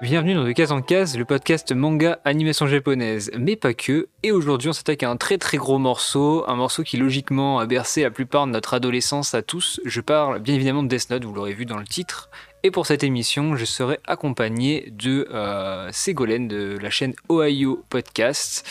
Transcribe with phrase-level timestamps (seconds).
[0.00, 4.08] Bienvenue dans De Case en Case, le podcast manga animation japonaise, mais pas que.
[4.22, 7.66] Et aujourd'hui, on s'attaque à un très très gros morceau, un morceau qui logiquement a
[7.66, 9.80] bercé la plupart de notre adolescence à tous.
[9.84, 12.30] Je parle bien évidemment de Death Note, vous l'aurez vu dans le titre.
[12.62, 18.64] Et pour cette émission, je serai accompagné de euh, Ségolène de la chaîne Ohio Podcast.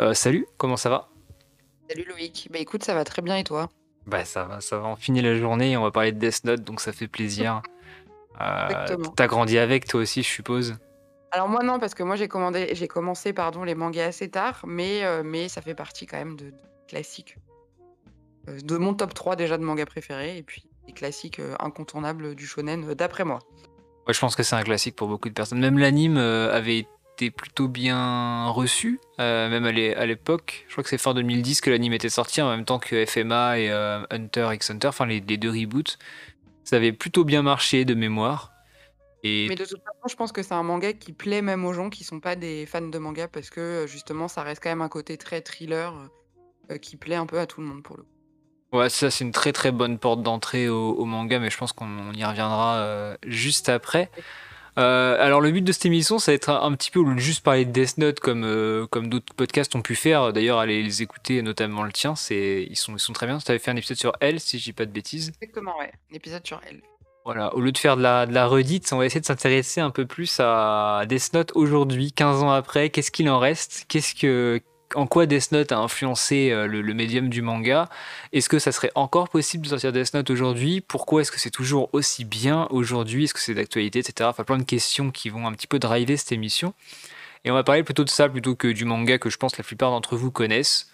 [0.00, 1.10] Euh, salut, comment ça va?
[1.90, 2.48] Salut Loïc.
[2.50, 3.68] Bah écoute, ça va très bien et toi?
[4.06, 4.88] Bah ça va, ça va.
[4.88, 7.60] On finit la journée et on va parler de Death Note, donc ça fait plaisir.
[8.40, 10.76] Euh, T'as grandi avec toi aussi, je suppose
[11.32, 14.62] Alors moi non, parce que moi j'ai commandé, j'ai commencé pardon les mangas assez tard,
[14.66, 16.54] mais euh, mais ça fait partie quand même de, de
[16.88, 17.36] classiques,
[18.48, 22.46] euh, de mon top 3 déjà de mangas préférés, et puis des classiques incontournables du
[22.46, 23.40] shonen d'après moi.
[24.06, 25.60] Ouais, je pense que c'est un classique pour beaucoup de personnes.
[25.60, 30.64] Même l'anime avait été plutôt bien reçu, même à l'époque.
[30.68, 33.58] Je crois que c'est fin 2010 que l'anime était sorti en même temps que FMA
[33.58, 33.70] et
[34.10, 35.98] Hunter x Hunter, enfin les, les deux reboots.
[36.64, 38.52] Ça avait plutôt bien marché de mémoire.
[39.22, 39.46] Et...
[39.48, 41.90] Mais de toute façon, je pense que c'est un manga qui plaît même aux gens
[41.90, 44.88] qui sont pas des fans de manga parce que justement, ça reste quand même un
[44.88, 45.94] côté très thriller
[46.70, 48.08] euh, qui plaît un peu à tout le monde pour le coup.
[48.72, 52.12] Ouais, ça c'est une très très bonne porte d'entrée au, manga, mais je pense qu'on
[52.12, 54.10] y reviendra euh, juste après.
[54.80, 57.64] Euh, alors le but de cette émission, ça va être un, petit peu juste parler
[57.64, 60.32] de Death Note comme, euh, comme d'autres podcasts ont pu faire.
[60.32, 63.38] D'ailleurs, allez les écouter, notamment le tien, c'est, ils, sont, ils sont très bien.
[63.38, 65.32] Tu avais fait un épisode sur elle, si je dis pas de bêtises.
[65.40, 66.80] Exactement, ouais, un épisode sur elle.
[67.26, 69.82] Voilà, au lieu de faire de la, de la redite, on va essayer de s'intéresser
[69.82, 72.88] un peu plus à Death Note aujourd'hui, 15 ans après.
[72.88, 73.84] Qu'est-ce qu'il en reste?
[73.88, 74.62] Qu'est-ce que,
[74.94, 77.88] en quoi Death Note a influencé euh, le, médium du manga?
[78.32, 80.80] Est-ce que ça serait encore possible de sortir Death Note aujourd'hui?
[80.80, 83.24] Pourquoi est-ce que c'est toujours aussi bien aujourd'hui?
[83.24, 84.28] Est-ce que c'est d'actualité, etc.
[84.30, 86.74] Enfin, plein de questions qui vont un petit peu driver cette émission.
[87.44, 89.64] Et on va parler plutôt de ça plutôt que du manga que je pense la
[89.64, 90.90] plupart d'entre vous connaissent.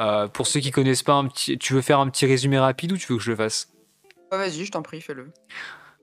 [0.00, 3.12] Euh, pour ceux qui connaissent pas, tu veux faire un petit résumé rapide ou tu
[3.12, 3.68] veux que je le fasse?
[4.30, 5.30] Vas-y, je t'en prie, fais-le.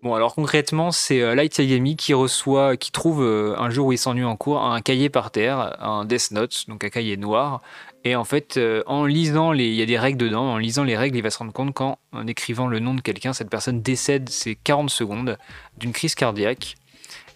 [0.01, 3.91] Bon, alors concrètement, c'est euh, Light Yagami qui reçoit, qui trouve euh, un jour où
[3.91, 7.61] il s'ennuie en cours un cahier par terre, un Death Note, donc un cahier noir.
[8.05, 10.53] Et en fait, euh, en lisant les, il y a des règles dedans.
[10.53, 13.33] En lisant les règles, il va se rendre compte qu'en écrivant le nom de quelqu'un,
[13.33, 15.37] cette personne décède ces 40 secondes
[15.77, 16.75] d'une crise cardiaque.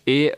[0.08, 0.32] Et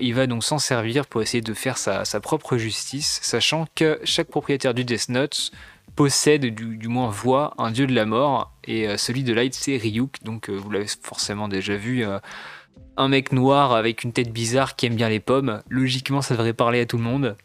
[0.00, 4.00] il va donc s'en servir pour essayer de faire sa, sa, propre justice, sachant que
[4.04, 5.52] chaque propriétaire du Death Note
[5.94, 8.52] possède, du, moins voit, un dieu de la mort.
[8.64, 10.22] Et euh, celui de Light, c'est Ryuk.
[10.22, 12.04] Donc euh, vous l'avez forcément déjà vu.
[12.04, 12.18] Euh,
[12.96, 15.62] un mec noir avec une tête bizarre qui aime bien les pommes.
[15.68, 17.36] Logiquement, ça devrait parler à tout le monde.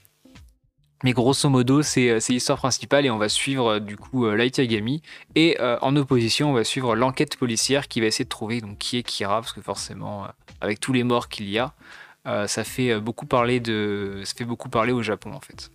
[1.03, 5.03] Mais grosso modo, c'est l'histoire principale et on va suivre du coup Light Yagami.
[5.36, 8.97] Et en opposition, on va suivre l'enquête policière qui va essayer de trouver donc, qui
[8.97, 10.25] est Kira, parce que forcément,
[10.59, 11.75] avec tous les morts qu'il y a,
[12.47, 15.69] ça fait beaucoup parler de, ça fait beaucoup parler au Japon en fait.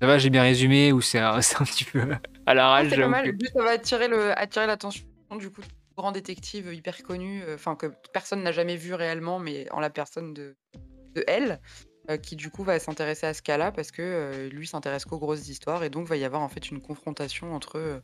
[0.00, 2.02] Ça va, j'ai bien résumé ou c'est un, un, petit peu
[2.46, 3.34] à l'arrache C'est pas mal.
[3.54, 5.04] ça va attirer l'attention
[5.36, 5.62] du coup
[5.98, 9.90] grand détective hyper connu, euh, enfin que personne n'a jamais vu réellement, mais en la
[9.90, 10.56] personne de,
[11.14, 11.60] de elle,
[12.08, 15.18] euh, qui du coup va s'intéresser à ce cas-là parce que euh, lui s'intéresse qu'aux
[15.18, 18.00] grosses histoires et donc va y avoir en fait une confrontation entre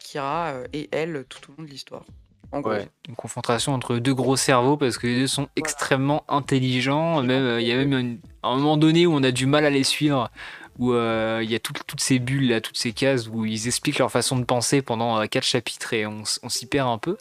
[0.00, 2.04] Kira et elle tout au long de l'histoire.
[2.52, 7.22] Ouais, une confrontation entre deux gros cerveaux parce que les deux sont extrêmement intelligents.
[7.22, 9.84] Même il y a même un moment donné où on a du mal à les
[9.84, 10.30] suivre
[10.78, 13.98] où euh, il y a toutes ces bulles, là, toutes ces cases où ils expliquent
[13.98, 17.16] leur façon de penser pendant euh, quatre chapitres et on, s'y perd un peu.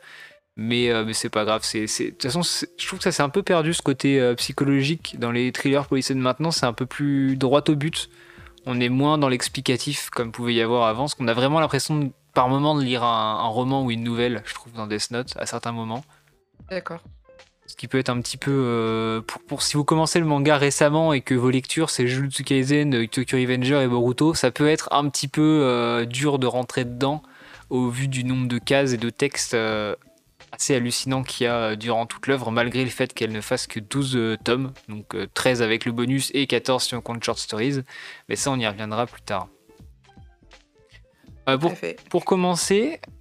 [0.58, 1.62] Mais, euh, mais c'est pas grave.
[1.62, 5.32] De toute façon, je trouve que ça s'est un peu perdu ce côté psychologique dans
[5.32, 6.52] les thrillers policiers de maintenant.
[6.52, 8.10] C'est un peu plus droit au but.
[8.66, 11.04] On est moins dans l'explicatif comme pouvait y avoir avant.
[11.04, 14.44] Parce qu'on a vraiment l'impression par moment de lire un, un, roman ou une nouvelle,
[14.46, 16.04] je trouve, dans Death Note à certains moments.
[16.70, 17.02] D'accord.
[17.82, 18.52] Qui peut être un petit peu.
[18.54, 23.08] Euh, pour, si vous commencez le manga récemment et que vos lectures c'est Jujutsu Kaisen,
[23.08, 27.24] Tokyo Revenger et Boruto, ça peut être un petit peu euh, dur de rentrer dedans
[27.72, 29.96] au vu du nombre de cases et de textes euh,
[30.52, 33.80] assez hallucinants qu'il y a durant toute l'œuvre, malgré le fait qu'elle ne fasse que
[33.80, 37.80] 12 tomes, donc 13 avec le bonus et 14 si on compte Short Stories.
[38.30, 39.48] Mais ça, on y reviendra plus tard.
[41.60, 41.74] pour,
[42.12, 43.12] pour, commencer, euh,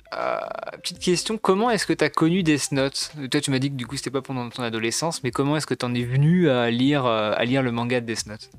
[0.83, 3.13] petite question, comment est-ce que tu as connu Death Note?
[3.31, 5.67] Toi, tu m'as dit que du coup, c'était pas pendant ton adolescence, mais comment est-ce
[5.67, 8.51] que tu en es venu à lire, euh, à lire le manga de Death Note?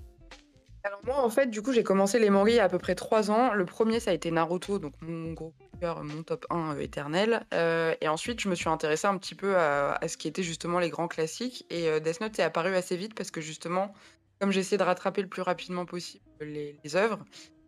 [0.84, 2.80] Alors, moi, en fait, du coup, j'ai commencé les mangas il y a à peu
[2.80, 3.54] près 3 ans.
[3.54, 7.46] Le premier, ça a été Naruto, donc mon gros cœur, mon top 1 euh, éternel.
[7.52, 10.90] et ensuite, je me suis intéressée un petit peu à, ce qui était justement les
[10.90, 11.66] grands classiques.
[11.70, 13.94] Et Death Note est apparu assez vite parce que justement,
[14.40, 17.20] comme j'ai essayé de rattraper le plus rapidement possible les, les œuvres,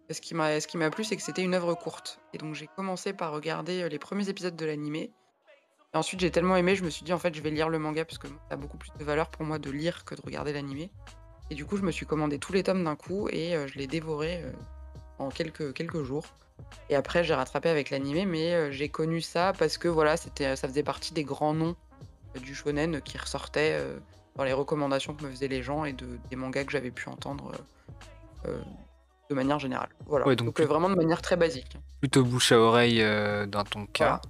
[0.09, 2.19] ce qui m'a ce m'a plu, c'est que c'était une œuvre courte.
[2.33, 5.11] Et donc j'ai commencé par regarder, les premiers épisodes de l'animé.
[5.93, 7.79] Et ensuite j'ai tellement aimé, je me suis dit: «En fait, je vais lire le
[7.79, 10.21] manga» parce que ça a beaucoup plus de valeur pour moi de lire que de
[10.21, 10.91] regarder l'animé.
[11.49, 13.87] Et du coup, je me suis commandé tous les tomes d'un coup et je l'ai
[13.87, 14.43] dévoré,
[15.19, 16.25] en quelques jours.
[16.89, 20.67] Et après j'ai rattrapé avec l'animé mais j'ai connu ça parce que voilà, c'était, ça
[20.67, 21.75] faisait partie des grands noms,
[22.41, 23.79] du shonen qui ressortaient,
[24.35, 27.09] dans les recommandations que me faisaient les gens et de, des mangas que j'avais pu
[27.09, 27.51] entendre
[28.47, 28.59] euh,
[29.33, 29.89] de manière générale.
[30.07, 30.27] Voilà.
[30.27, 31.77] Ouais, donc donc euh, vraiment de manière très basique.
[31.99, 34.05] plutôt bouche à oreille euh, dans ton cas.
[34.05, 34.21] Voilà.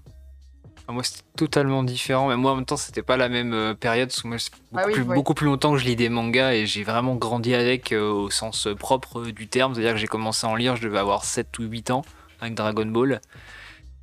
[0.88, 4.10] Ah, Moi, c'était totalement différent, mais moi, en même temps, c'était pas la même période,
[4.10, 5.16] parce que moi, c'est beaucoup, Ah oui, plus, oui.
[5.16, 8.30] beaucoup plus longtemps que je lis des mangas, et j'ai vraiment grandi avec, euh, au
[8.30, 11.58] sens propre du terme, c'est-à-dire que j'ai commencé à en lire, je devais avoir 7
[11.60, 12.02] ou 8 ans,
[12.42, 13.22] avec Dragon Ball,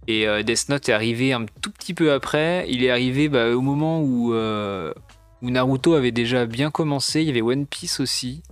[0.06, 3.50] et euh, Death Note est arrivé un tout petit peu après, il est arrivé bah,
[3.50, 4.94] au moment où, euh,
[5.42, 8.42] où Naruto avait déjà bien commencé, il y avait One Piece aussi,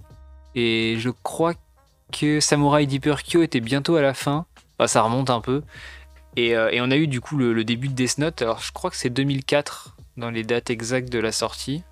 [0.55, 1.55] et je crois
[2.13, 4.47] que Samurai Deeper Kyo était bientôt à la fin,
[4.79, 5.63] Enfin, ça remonte un peu,
[6.37, 8.43] et, euh, et on a eu du coup le, le début de Death Note.
[8.43, 11.83] Alors je crois que c'est 2004 dans les dates exactes de la sortie.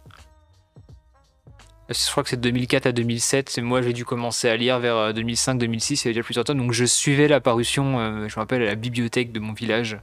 [1.89, 3.49] Je crois que c'est 2004 à 2007.
[3.49, 5.93] C'est moi j'ai dû commencer à lire vers 2005-2006.
[5.93, 6.55] Il y avait déjà plusieurs temps.
[6.55, 7.99] Donc je suivais la parution.
[8.01, 9.99] euh, je me rappelle à la bibliothèque de mon village.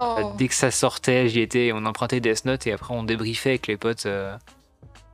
[0.00, 1.72] Oh, Dès que ça sortait, j'y étais.
[1.74, 4.06] On empruntait Death Note et après on débriefait avec les potes.
[4.06, 4.36] euh,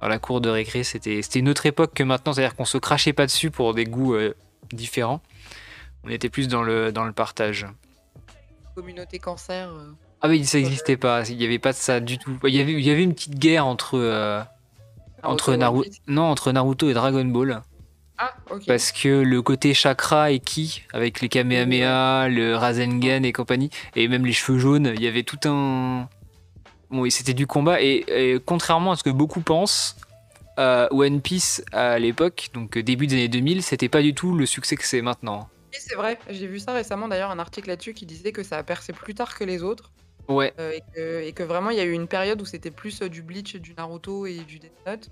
[0.00, 3.12] dans la cour de récré, c'était une autre époque que maintenant, c'est-à-dire qu'on se crachait
[3.12, 4.34] pas dessus pour des goûts euh,
[4.72, 5.20] différents.
[6.04, 7.66] On était plus dans le, dans le partage.
[8.74, 9.68] communauté cancer.
[9.70, 11.28] euh, Ah oui, ça n'existait pas.
[11.28, 12.36] Il n'y avait pas de ça du tout.
[12.44, 14.42] Il y avait, il y avait une petite guerre entre euh,
[15.22, 15.56] entre
[16.06, 17.62] non, entre Naruto et Dragon Ball,
[18.18, 18.62] Ah, ok.
[18.66, 24.06] parce que le côté chakra et ki, avec les Kamehameha, le Rasengan et compagnie, et
[24.06, 26.08] même les cheveux jaunes, il y avait tout un.
[27.10, 27.80] C'était du combat.
[27.82, 29.96] Et, et contrairement à ce que beaucoup pensent,
[30.58, 34.46] euh, One Piece à l'époque, donc début des années 2000, c'était pas du tout le
[34.46, 35.48] succès que c'est maintenant.
[35.72, 36.18] Oui, c'est vrai.
[36.30, 39.14] J'ai vu ça récemment d'ailleurs, un article là-dessus qui disait que ça a percé plus
[39.14, 39.90] tard que les autres.
[40.28, 40.52] Ouais.
[40.58, 43.00] euh, et, que, et que vraiment il y a eu une période où c'était plus
[43.02, 45.08] euh, du Bleach, du Naruto et du Death Note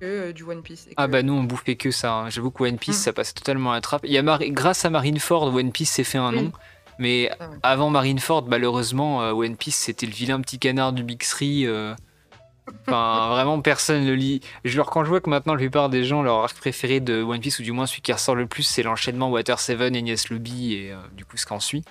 [0.00, 0.86] que euh, du One Piece.
[0.86, 2.12] Et Ah que- bah nous on bouffait que ça.
[2.14, 2.30] hein.
[2.30, 3.02] J'avoue que One Piece Mm.
[3.02, 4.02] ça passait totalement à la trappe.
[4.04, 6.52] Il y a Mar- grâce à Marineford, One Piece s'est fait un nom.
[6.98, 7.56] Mais Ah ouais.
[7.62, 11.66] avant Marineford, malheureusement, euh, One Piece c'était le vilain petit canard du Big Three.
[11.66, 11.94] euh.
[12.86, 14.40] Enfin, vraiment personne le lit.
[14.64, 17.40] Genre quand je vois que maintenant la plupart des gens leur arc préféré de One
[17.40, 20.74] Piece ou du moins celui qui ressort le plus, c'est l'enchaînement Water 7, Enies Lobby
[20.74, 21.84] et euh, du coup ce qu'en suit.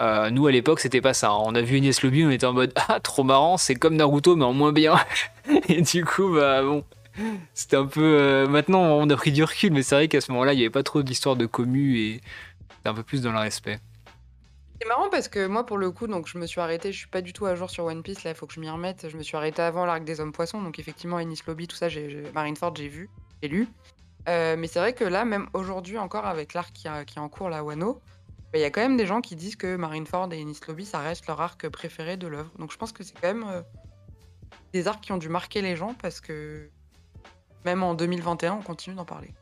[0.00, 1.30] Euh, nous à l'époque c'était pas ça.
[1.30, 1.38] hein.
[1.44, 4.34] On a vu Enies Lobby, on était en mode ah trop marrant, c'est comme Naruto
[4.36, 4.96] mais en moins bien.
[5.68, 6.84] et du coup bah bon.
[7.54, 8.02] C'était un peu.
[8.02, 10.62] euh, maintenant, on a pris du recul, mais c'est vrai qu'à ce moment-là, il n'y
[10.64, 12.20] avait pas trop d'histoire de commu et
[12.76, 13.78] c'était un peu plus dans le respect.
[14.80, 17.08] C'est marrant parce que moi, pour le coup, donc je me suis arrêtée, je suis
[17.08, 19.08] pas du tout à jour sur One Piece, là, il faut que je m'y remette.
[19.08, 21.88] Je me suis arrêtée avant l'arc des hommes poissons, donc effectivement, Ennis Lobby, tout ça,
[21.88, 23.08] j'ai, Marineford, j'ai vu,
[23.42, 23.68] j'ai lu.
[24.28, 27.48] Euh, mais c'est vrai que là, même aujourd'hui encore, avec l'arc qui est en cours,
[27.48, 28.00] la Wano,
[28.52, 30.84] bah, il y a quand même des gens qui disent que Marineford et Ennis Lobby,
[30.84, 32.50] ça reste leur arc préféré de l'œuvre.
[32.58, 33.62] Donc je pense que c'est quand même euh,
[34.72, 36.68] des arcs qui ont dû marquer les gens parce que
[37.64, 39.34] même en 2021, on continue d'en parler.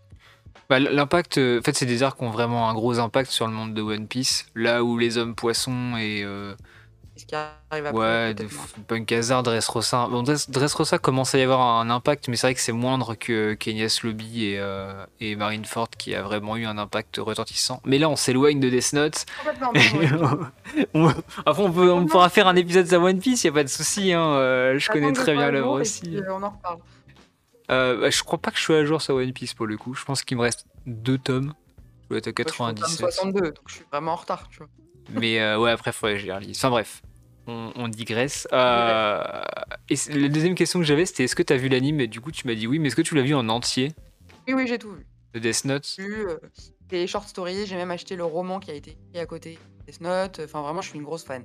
[0.71, 3.47] Bah, l'impact, euh, en fait, c'est des arcs qui ont vraiment un gros impact sur
[3.47, 4.47] le monde de One Piece.
[4.55, 6.55] Là où les hommes poissons et euh,
[7.17, 8.35] Et ce qui arrive après, ouais.
[8.89, 10.09] Punk Hazard, Dressrosa.
[10.11, 13.15] Bon, Dress- Dressrosa commence à y avoir un impact, mais c'est vrai que c'est moindre
[13.15, 17.81] que Kenyas Lobby et, euh, et Marineford qui a vraiment eu un impact retentissant.
[17.85, 19.27] Mais là, on s'éloigne de Death Note.
[20.95, 21.09] On,
[21.47, 23.69] après, on, peut, on pourra faire un épisode de One Piece, y a pas de
[23.69, 24.13] souci.
[24.13, 26.17] Hein, euh, je connais très bien à l'œuvre aussi.
[26.17, 26.79] euh, on en reparle.
[27.71, 29.77] Euh, bah, je crois pas que je suis à jour sur One Piece pour le
[29.77, 29.95] coup.
[29.95, 31.55] Je pense qu'il me reste deux tomes.
[32.05, 32.99] Je dois être à Moi, je suis au tome 97.
[32.99, 34.69] 62, donc je suis vraiment en retard, tu vois.
[35.11, 36.57] Mais euh, ouais, après, faudrait que je les relise.
[36.59, 37.03] Enfin bref,
[37.47, 38.47] on, on digresse.
[38.53, 39.43] Euh,
[39.89, 42.01] et la deuxième question que j'avais, c'était est-ce que tu as vu l'anime?
[42.01, 43.93] Et du coup, tu m'as dit oui, mais est-ce que tu l'as vu en entier?
[44.47, 45.07] Oui, oui, j'ai tout vu.
[45.35, 45.87] de Death Note?
[45.97, 46.37] J'ai lu euh,
[46.91, 49.59] les short stories, j'ai même acheté le roman qui a été écrit à côté.
[49.87, 51.45] Death Note, enfin vraiment, je suis une grosse fan.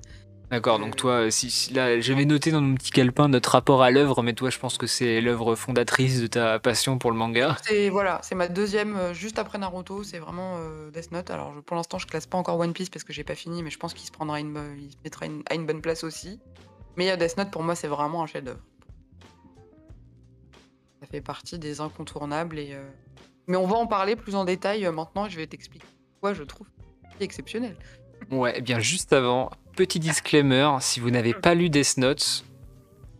[0.52, 3.84] D'accord, donc toi, euh, si, si- là, j'avais noté dans mon petit calepin notre rapport
[3.84, 7.18] à l'œuvre, mais toi, je pense que c'est l'œuvre fondatrice de ta passion pour le
[7.18, 7.56] manga.
[7.66, 11.30] C'est voilà, c'est ma deuxième, euh, juste après Naruto, c'est vraiment euh, Death Note.
[11.30, 13.62] Alors je- pour l'instant, je classe pas encore One Piece parce que j'ai pas fini,
[13.62, 15.82] mais je pense qu'il se prendra une, bo- il se mettra une- à une bonne
[15.82, 16.40] place aussi.
[16.98, 18.60] Mais euh, Death Note pour moi, c'est vraiment un chef-d'œuvre.
[21.02, 22.74] Ça fait partie des incontournables et.
[22.74, 22.90] euh,
[23.48, 25.28] Mais on va en parler plus en détail euh, maintenant.
[25.28, 26.68] et Je vais t'expliquer pourquoi je trouve
[27.20, 27.76] exceptionnel.
[28.32, 29.50] Ouais, eh bien juste avant,
[29.80, 32.44] petit disclaimer, si vous n'avez pas lu Death Note,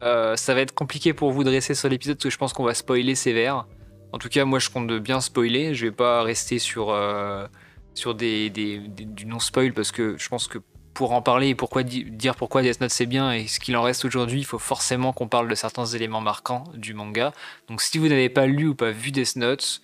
[0.04, 2.52] euh, ça va être compliqué pour vous de rester sur l'épisode parce que je pense
[2.52, 3.66] qu'on va spoiler sévère.
[4.12, 7.48] En tout cas, moi je compte bien spoiler, je vais pas rester sur, euh,
[7.94, 10.58] sur des, du non-spoil parce que je pense que
[10.94, 13.78] pour en parler et pourquoi di- dire pourquoi Death Note c'est bien et ce qu'il
[13.78, 17.32] en reste aujourd'hui, il faut forcément qu'on parle de certains éléments marquants du manga.
[17.70, 19.82] Donc si vous n'avez pas lu ou pas vu Death Note,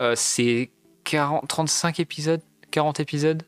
[0.00, 0.70] euh, c'est
[1.04, 3.42] 40 35 épisodes 40 épisodes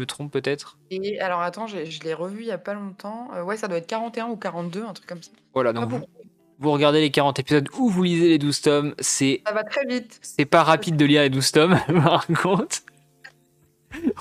[0.00, 3.28] me trompe peut-être Et alors attends, je l'ai revu il y a pas longtemps.
[3.34, 5.30] Euh, ouais, ça doit être 41 ou 42, un truc comme ça.
[5.54, 6.10] Voilà, donc vous, beaucoup.
[6.58, 9.84] vous regardez les 40 épisodes ou vous lisez les 12 tomes, c'est Ça va très
[9.86, 10.18] vite.
[10.22, 12.78] c'est pas rapide de lire les 12 tomes, par contre.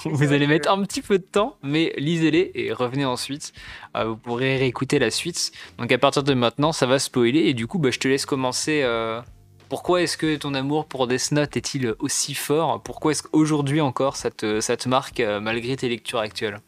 [0.06, 3.54] vous allez mettre un petit peu de temps, mais lisez-les et revenez ensuite.
[3.96, 5.52] Euh, vous pourrez réécouter la suite.
[5.78, 8.26] Donc à partir de maintenant, ça va spoiler et du coup, bah, je te laisse
[8.26, 8.82] commencer.
[8.84, 9.22] Euh,
[9.70, 12.82] pourquoi est-ce que ton amour pour Death Note est-il aussi fort?
[12.82, 16.60] Pourquoi est-ce qu'aujourd'hui encore ça te, marque euh, malgré tes lectures actuelles?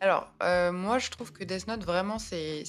[0.00, 0.30] Alors,
[0.72, 2.64] moi je trouve que Death Note vraiment c'est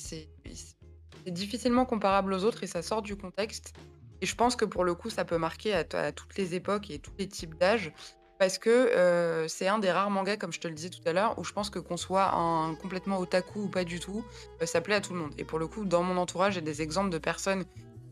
[1.28, 3.74] difficilement comparable aux autres et ça sort du contexte.
[4.22, 7.00] Et je pense que pour le coup, ça peut marquer à, toutes les époques et
[7.00, 7.92] tous les types d'âges.
[8.40, 11.38] Parce que, c'est un des rares mangas, comme je te le disais tout à l'heure,
[11.38, 14.24] où je pense que qu'on soit un complètement otaku ou pas du tout,
[14.64, 15.34] ça plaît à tout le monde.
[15.38, 17.66] Et pour le coup, dans mon entourage, j'ai des exemples de personnes,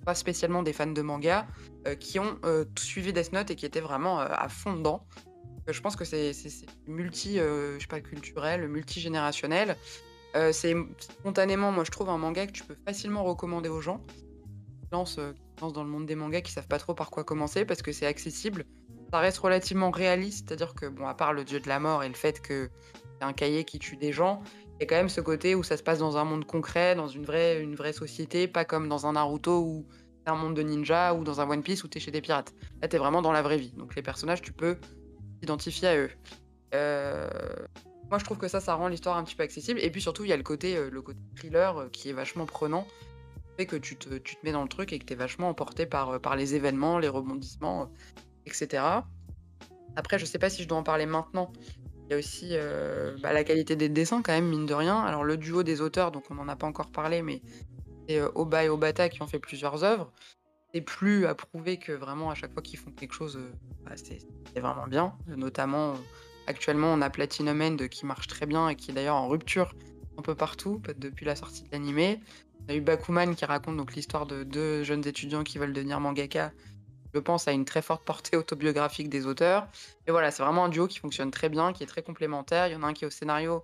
[0.05, 1.47] pas spécialement des fans de manga,
[1.99, 2.39] qui ont,
[2.77, 5.05] suivi Death Note et qui étaient vraiment, à fond dedans.
[5.67, 6.31] je pense que c'est
[6.87, 9.75] multi, je sais pas, culturel, multigénérationnel.
[10.51, 14.01] c'est spontanément, moi, je trouve un manga que tu peux facilement recommander aux gens
[14.93, 17.91] qui dans le monde des mangas, qui savent pas trop par quoi commencer parce que
[17.91, 18.65] c'est accessible.
[19.13, 22.07] Ça reste relativement réaliste, c'est-à-dire que, bon, à part le dieu de la mort et
[22.07, 22.71] le fait que
[23.19, 25.61] c'est un cahier qui tue des gens, il y a quand même ce côté où
[25.61, 29.13] ça se passe dans un monde concret, dans une vraie, société, pas comme dans un
[29.13, 29.85] Naruto
[30.25, 32.55] c'est un monde de ninja ou dans un One Piece où t'es chez des pirates.
[32.81, 33.71] Là, t'es vraiment dans la vraie vie.
[33.77, 34.77] Donc les personnages, tu peux
[35.41, 36.09] t'identifier à eux.
[36.73, 37.29] Euh,
[38.09, 39.79] moi, je trouve que ça, ça rend l'histoire un petit peu accessible.
[39.79, 42.13] Et puis surtout, il y a le côté, euh, le côté thriller euh, qui est
[42.13, 42.87] vachement prenant.
[43.57, 46.35] Fait que tu te, tu mets dans le truc et que t'es vachement emporté par
[46.35, 47.91] les événements, les rebondissements
[48.45, 48.83] etc.
[49.95, 51.51] Après, je sais pas si je dois en parler maintenant.
[52.05, 54.99] Il y a aussi euh, bah, la qualité des dessins, quand même, mine de rien.
[54.99, 57.41] Alors, le duo des auteurs, donc on n'en a pas encore parlé, mais
[58.07, 60.11] c'est euh, Oba et Obata qui ont fait plusieurs œuvres.
[60.73, 63.51] C'est plus à prouver que vraiment, à chaque fois qu'ils font quelque chose, euh,
[63.85, 64.19] bah, c'est
[64.59, 65.13] vraiment bien.
[65.27, 65.93] Notamment,
[66.47, 69.73] actuellement, on a Platinum End qui marche très bien et qui est d'ailleurs en rupture
[70.17, 72.19] un peu partout, depuis la sortie de l'animé.
[72.67, 75.99] On a eu Bakuman qui raconte donc l'histoire de deux jeunes étudiants qui veulent devenir
[75.99, 76.51] mangaka
[77.13, 79.67] je pense, à une très forte portée autobiographique des auteurs.
[80.07, 82.67] Et voilà, c'est vraiment un duo qui fonctionne très bien, qui est très complémentaire.
[82.67, 83.63] Il y en a un qui est au scénario,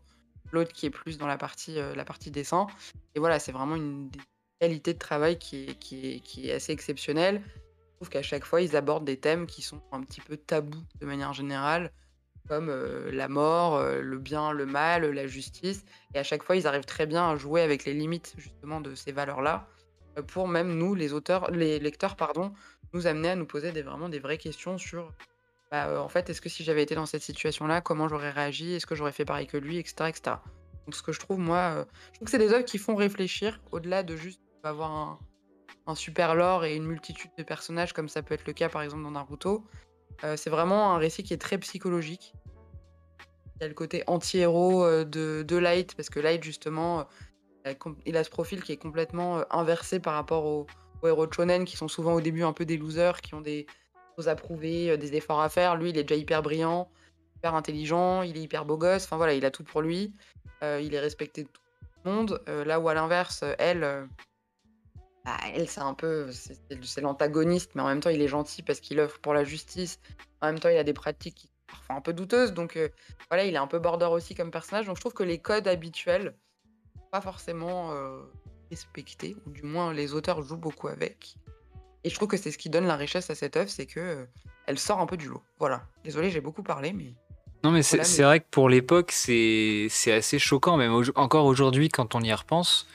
[0.52, 2.68] l'autre qui est plus dans la partie, euh, la partie dessin.
[3.16, 4.12] Et voilà, c'est vraiment une
[4.60, 7.42] qualité de travail qui est, qui est, assez exceptionnelle.
[7.46, 10.84] Je trouve qu'à chaque fois, ils abordent des thèmes qui sont un petit peu tabous
[11.00, 11.92] de manière générale,
[12.48, 15.86] comme euh, la mort, euh, le bien, le mal, la justice.
[16.14, 18.96] Et à chaque fois, ils arrivent très bien à jouer avec les limites justement de
[18.96, 19.68] ces valeurs-là,
[20.28, 22.54] pour même nous, les auteurs, les lecteurs, pardon,
[22.94, 25.14] nous amener à nous poser des, vraiment des vraies questions sur,
[25.72, 28.74] bah, euh, en fait, est-ce que si j'avais été dans cette situation-là, comment j'aurais réagi
[28.74, 30.38] Est-ce que j'aurais fait pareil que lui, etc., etc.
[30.86, 32.96] Donc, ce que je trouve, moi, euh, je trouve que c'est des œuvres qui font
[32.96, 35.20] réfléchir au-delà de juste avoir un,
[35.96, 39.02] super lore et une multitude de personnages, comme ça peut être le cas par exemple
[39.02, 39.66] dans Naruto.
[40.24, 42.36] Euh, c'est vraiment un récit qui est très psychologique.
[43.56, 47.08] Il y a le côté anti-héros de, de, Light, parce que Light, justement,
[48.06, 50.68] il a ce profil qui est complètement inversé par rapport au,
[51.08, 53.66] héros de shonen qui sont souvent au début un peu des losers, qui ont des
[54.18, 55.76] choses à prouver, euh, des efforts à faire.
[55.76, 56.90] Lui, il est déjà hyper brillant,
[57.38, 59.06] hyper intelligent, il est hyper beau gosse.
[59.06, 60.14] Enfin voilà, il a tout pour lui.
[60.64, 61.62] Euh, il est respecté de tout
[62.04, 62.44] le monde.
[62.50, 64.08] Euh, là où à l'inverse, elle,
[65.24, 68.82] bah, elle c'est un peu, c'est l'antagoniste, mais en même temps, il est gentil parce
[68.82, 70.00] qu'il œuvre pour la justice.
[70.42, 72.54] En même temps, il a des pratiques parfois un peu douteuses.
[72.54, 72.78] Donc
[73.30, 74.88] voilà, il est un peu border aussi comme personnage.
[74.88, 76.36] Donc je trouve que les codes habituels,
[77.12, 77.94] pas forcément
[78.70, 81.36] respecté, ou du moins les auteurs jouent beaucoup avec.
[82.04, 84.00] Et je trouve que c'est ce qui donne la richesse à cette œuvre, c'est que
[84.00, 84.26] euh,
[84.66, 85.44] elle sort un peu du lot.
[85.60, 85.84] Voilà.
[86.04, 87.14] Désolé, j'ai beaucoup parlé, mais.
[87.64, 92.22] Non, mais c'est vrai que pour l'époque, c'est assez choquant, même encore aujourd'hui, quand on
[92.22, 92.88] y repense.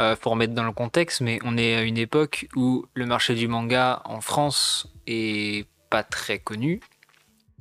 [0.00, 3.34] Euh, faut remettre dans le contexte, mais on est à une époque où le marché
[3.34, 6.80] du manga en France est pas très connu.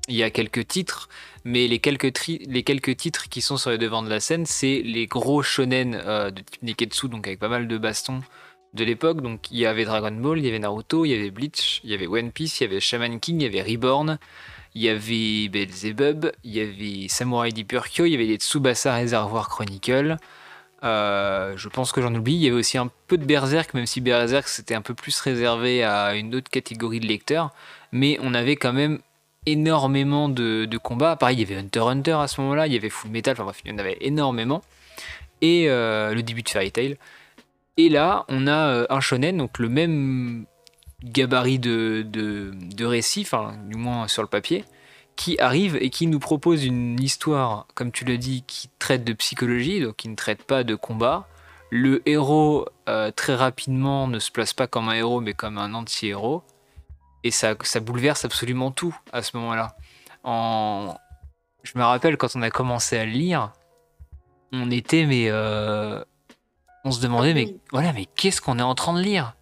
[0.08, 1.10] Il y a quelques titres,
[1.46, 4.82] mais les quelques, les quelques titres qui sont sur les devants de la scène, c'est
[4.84, 8.22] les gros shonen euh, de type Neketsu, donc avec pas mal de bastons
[8.74, 9.22] de l'époque.
[9.22, 11.92] Donc il y avait Dragon Ball, il y avait Naruto, il y avait Bleach, il
[11.92, 14.18] y avait One Piece, il y avait Shaman King, il y avait Reborn,
[14.74, 19.50] il y avait Beelzebub, il y avait Samurai Deeper il y avait les Tsubasa Reservoir
[19.50, 20.18] Chronicle.
[20.84, 22.34] Euh, je pense que j'en oublie.
[22.34, 25.20] Il y avait aussi un peu de Berserk, même si Berserk c'était un peu plus
[25.20, 27.52] réservé à une autre catégorie de lecteurs.
[27.92, 29.00] Mais on avait quand même
[29.46, 31.16] énormément de, combats.
[31.16, 33.44] Pareil, il y avait Hunter Hunter à ce moment-là, il y avait Full Metal, enfin
[33.44, 34.62] bref, il y en avait énormément.
[35.42, 36.98] Et euh, le début de Fairy Tail.
[37.78, 40.46] Et là, on a euh, un shonen, donc le même
[41.04, 44.64] gabarit de, de, récit, enfin, du moins sur le papier,
[45.16, 49.14] qui arrive et qui nous propose une histoire, comme tu l'as dit, qui traite de
[49.14, 51.28] psychologie, donc qui ne traite pas de combat.
[51.72, 55.74] Le héros, euh, très rapidement, ne se place pas comme un héros, mais comme un
[55.74, 56.44] anti-héros
[57.24, 59.76] et ça, ça bouleverse absolument tout à ce moment-là.
[60.24, 60.96] En...
[61.64, 63.52] Je me rappelle quand on a commencé à le lire,
[64.52, 66.04] on était mais euh,
[66.84, 69.36] on se demandait mais voilà mais qu'est-ce qu'on est en train de lire?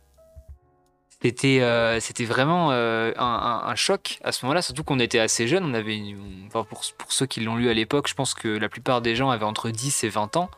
[1.22, 5.20] C'était euh, c'était vraiment euh, un, un- un choc à ce moment-là, surtout qu'on était
[5.20, 5.66] assez jeunes.
[5.66, 6.02] On avait,
[6.48, 9.16] enfin, pour, pour ceux qui l'ont lu à l'époque, je pense que la plupart des
[9.18, 10.50] gens avaient entre 10 et 20 ans.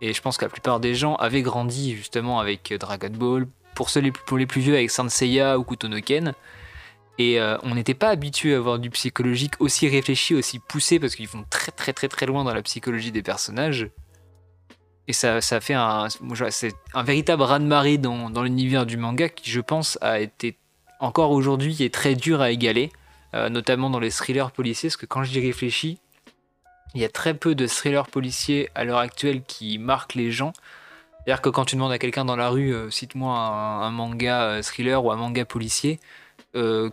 [0.00, 3.46] Et je pense que la plupart des gens avaient grandi justement avec Dragon Ball.
[3.76, 6.34] Pour, ceux les, plus- pour les plus vieux, avec Saint Seiya ou Kutonoken.
[7.20, 11.14] Et euh, on n'était pas habitué à avoir du psychologique aussi réfléchi, aussi poussé, parce
[11.14, 13.90] qu'ils vont très très très très loin dans la psychologie des personnages.
[15.06, 16.08] Et ça, ça fait un,
[16.48, 20.56] c'est un véritable raz-de-marée dans, dans l'univers du manga qui, je pense, a été
[20.98, 22.90] encore aujourd'hui est très dur à égaler,
[23.34, 25.98] euh, notamment dans les thrillers policiers, parce que quand j'y réfléchis,
[26.94, 30.54] il y a très peu de thrillers policiers à l'heure actuelle qui marquent les gens.
[31.18, 34.62] C'est-à-dire que quand tu demandes à quelqu'un dans la rue, euh, cite-moi un, un manga
[34.62, 36.00] thriller ou un manga policier,
[36.56, 36.88] euh,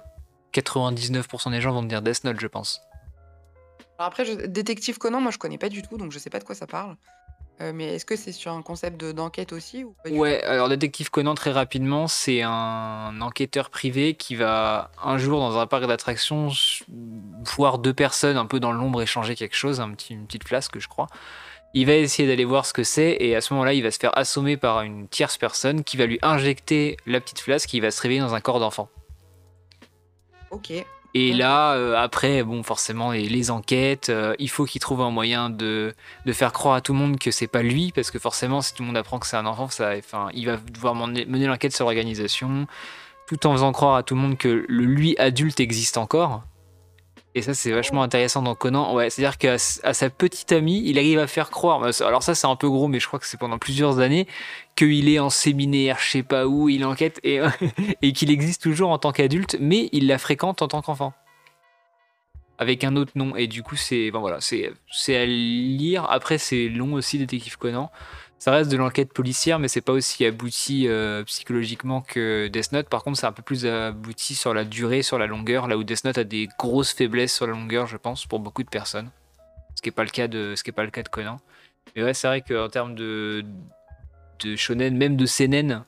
[0.62, 2.82] 99% des gens vont te dire Death Note, je pense.
[4.00, 6.40] Alors après, je- Détective Conan, moi je connais pas du tout, donc je sais pas
[6.40, 6.96] de quoi ça parle.
[7.60, 11.10] Euh, mais est-ce que c'est sur un concept de- d'enquête aussi ou Ouais, alors Détective
[11.10, 16.50] Conan, très rapidement, c'est un enquêteur privé qui va un jour dans un parc d'attractions
[17.56, 20.78] voir deux personnes un peu dans l'ombre échanger quelque chose, un petit, une petite flasque,
[20.78, 21.08] je crois.
[21.74, 23.98] Il va essayer d'aller voir ce que c'est et à ce moment-là, il va se
[23.98, 27.82] faire assommer par une tierce personne qui va lui injecter la petite flasque et il
[27.82, 28.88] va se réveiller dans un corps d'enfant.
[30.52, 30.72] Ok.
[31.14, 35.10] Et là, euh, après, bon, forcément, les, les enquêtes, euh, il faut qu'il trouve un
[35.10, 38.20] moyen de, de faire croire à tout le monde que c'est pas lui, parce que
[38.20, 40.94] forcément, si tout le monde apprend que c'est un enfant, ça, enfin, il va devoir
[40.94, 42.68] mener, mener l'enquête sur l'organisation,
[43.28, 46.44] tout en faisant croire à tout le monde que le lui adulte existe encore.
[47.38, 48.96] Et ça, c'est vachement intéressant dans Conan.
[48.96, 51.88] Ouais, c'est-à-dire qu'à sa petite amie, il arrive à faire croire.
[52.02, 54.26] Alors ça, c'est un peu gros, mais je crois que c'est pendant plusieurs années
[54.76, 57.40] qu'il est en séminaire, je sais pas où, il enquête et,
[58.14, 61.14] qu'il existe toujours en tant qu'adulte, mais il la fréquente en tant qu'enfant
[62.58, 66.94] avec un autre nom et du coup c'est voilà c'est à lire après c'est long
[66.94, 67.92] aussi détective Conan
[68.40, 72.90] ça reste de l'enquête policière mais c'est pas aussi abouti euh, psychologiquement que Death Note.
[72.90, 75.84] Par contre c'est un peu plus abouti sur la durée sur la longueur là où
[75.84, 79.10] Death Note a des grosses faiblesses sur la longueur je pense pour beaucoup de personnes.
[79.76, 81.40] Ce qui est pas le cas de ce qui est pas le cas de Conan.
[81.96, 83.44] Mais ouais c'est vrai qu'en termes de
[84.44, 85.84] de shonen même de seinen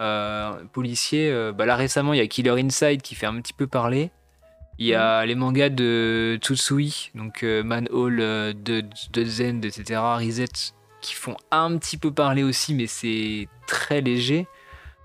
[0.00, 3.52] euh, policier euh, bah là récemment il y a Killer Inside qui fait un petit
[3.52, 4.10] peu parler.
[4.78, 8.82] Il y a les mangas de Tsutsui, donc euh, Manhole, de,
[9.12, 14.46] de Zen, etc., Reset, qui font un petit peu parler aussi, mais c'est très léger.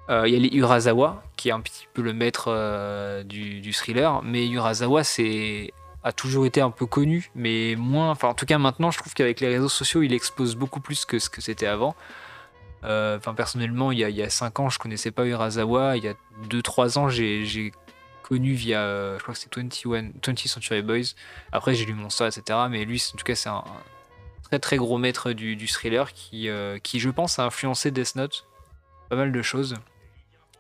[0.10, 3.74] Euh, Il y a les Urasawa, qui est un petit peu le maître euh, du,
[3.74, 5.74] thriller, mais Urasawa c'est
[6.06, 8.12] a toujours été un peu connu, mais moins.
[8.12, 11.04] Enfin, en tout cas, maintenant, je trouve qu'avec les réseaux sociaux, il expose beaucoup plus
[11.04, 11.94] que ce que c'était avant.
[12.86, 15.98] Euh, Enfin, personnellement, il y, a, il y a 5 ans, je connaissais pas Urasawa.
[15.98, 16.14] Il y a
[16.50, 17.74] 2-3 ans, j'ai
[18.24, 21.16] connu via, je crois que 21, 20 Century Boys.
[21.52, 22.60] Après, j'ai lu Monster, etc.
[22.70, 23.66] Mais lui, en tout cas, c'est un
[24.50, 28.16] très très gros maître du, du thriller qui, euh, qui, je pense, a influencé Death
[28.16, 28.46] Note.
[29.10, 29.76] Pas mal de choses.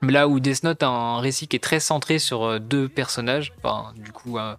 [0.01, 3.51] Là où Death Note a un récit qui est très centré sur euh, deux personnages,
[3.57, 4.55] enfin, du coup, euh,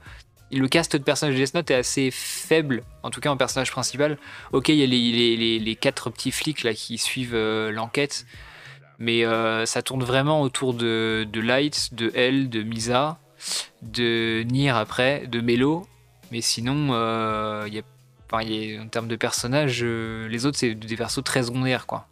[0.50, 3.70] le cast de personnages de Death Note est assez faible, en tout cas en personnage
[3.70, 4.18] principal.
[4.52, 8.26] Ok, il y a les, les, les, quatre petits flics là qui suivent l'enquête,
[8.98, 9.24] mais
[9.64, 13.20] ça tourne vraiment autour de, de Light, de Elle, de Misa,
[13.82, 15.86] de Nier après, de Melo.
[16.32, 16.88] Mais sinon,
[17.66, 17.82] il a,
[18.30, 22.06] enfin, il en termes de personnages, euh, les autres c'est des persos très secondaires quoi.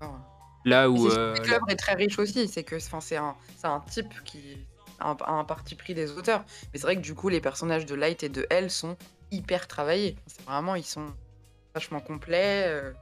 [0.00, 0.18] D'accord.
[0.64, 3.66] Là où c'est euh, l'œuvre est très riche aussi, c'est que enfin, c'est un, c'est
[3.66, 4.58] un type qui
[5.00, 6.44] a un, a un parti pris des auteurs.
[6.72, 8.96] Mais c'est vrai que du coup, les personnages de Light et de Elle sont
[9.32, 10.16] hyper travaillés.
[10.26, 11.06] C'est vraiment, ils sont
[11.74, 12.64] vachement complets.
[12.66, 12.92] euh,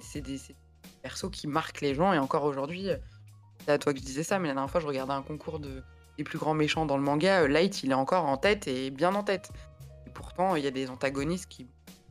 [0.00, 0.56] c'est des, des
[1.02, 2.12] persos qui marquent les gens.
[2.12, 2.96] Et encore aujourd'hui, euh,
[3.64, 5.58] c'est à toi que je disais ça, mais la dernière fois, je regardais un concours
[5.58, 5.82] de,
[6.16, 7.48] des plus grands méchants dans le manga.
[7.48, 9.50] Light, il est encore en tête et bien en tête.
[10.14, 11.66] Pourtant, il y a des antagonistes qui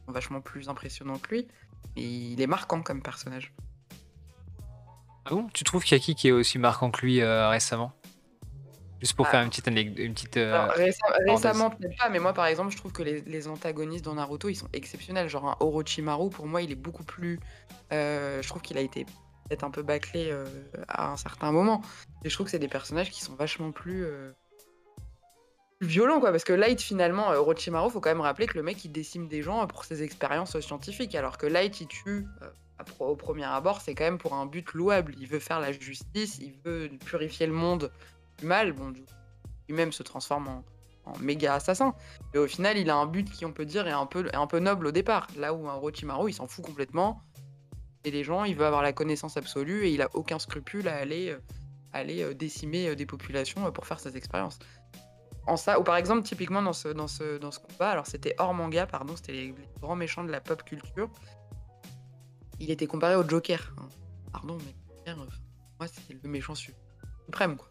[0.05, 1.47] sont vachement plus impressionnants que lui.
[1.95, 3.53] Et il est marquant comme personnage.
[5.25, 5.47] Ah bon?
[5.53, 7.93] Tu trouves qu'il y a qui qui est aussi marquant que lui euh, récemment?
[8.99, 9.31] Juste pour Ah.
[9.31, 10.37] faire une petite anecdote, une petite.
[10.37, 11.45] euh, Alors, récem- parenthèse.
[11.45, 14.49] récemment, peut-être pas, mais moi, par exemple, je trouve que les, les antagonistes dans Naruto,
[14.49, 15.27] ils sont exceptionnels.
[15.29, 17.39] Genre, un Orochimaru, pour moi, il est beaucoup plus.
[17.91, 19.05] euh, je trouve qu'il a été
[19.49, 20.33] peut-être un peu bâclé
[20.87, 21.81] à un certain moment.
[22.23, 24.05] Et je trouve que c'est des personnages qui sont vachement plus.
[25.83, 26.31] Violents, quoi.
[26.31, 29.41] Parce que Light, finalement, euh, faut quand même rappeler que le mec, il décime des
[29.41, 31.15] gens pour ses expériences scientifiques.
[31.15, 32.25] Alors que Light, il tue.
[32.41, 32.47] euh,
[32.99, 35.15] au premier abord, c'est quand même pour un but louable.
[35.19, 37.91] Il veut faire la justice, il veut purifier le monde
[38.39, 38.73] du mal.
[38.73, 38.93] Bon,
[39.69, 40.63] lui-même se transforme en,
[41.19, 41.93] méga assassin.
[42.33, 44.47] Mais au final, il a un but qui, on peut dire, est un peu, un
[44.47, 45.27] peu noble au départ.
[45.37, 47.21] Là où un Orochimaru, il s'en fout complètement.
[48.05, 50.95] Et les gens, il veut avoir la connaissance absolue et il a aucun scrupule à
[50.95, 51.39] aller, euh,
[51.93, 54.59] aller euh, décimer des populations pour faire ses expériences.
[55.45, 58.33] En ça, ou par exemple, typiquement dans ce, dans ce, dans ce combat, alors c'était
[58.37, 61.09] hors manga, pardon, c'était les, les grands méchants de la pop culture.
[62.59, 63.73] Il était comparé au Joker.
[63.77, 63.89] hein.
[64.31, 64.73] Pardon, mais
[65.05, 65.27] Joker, euh,
[65.79, 67.67] moi, c'est le méchant suprême, quoi.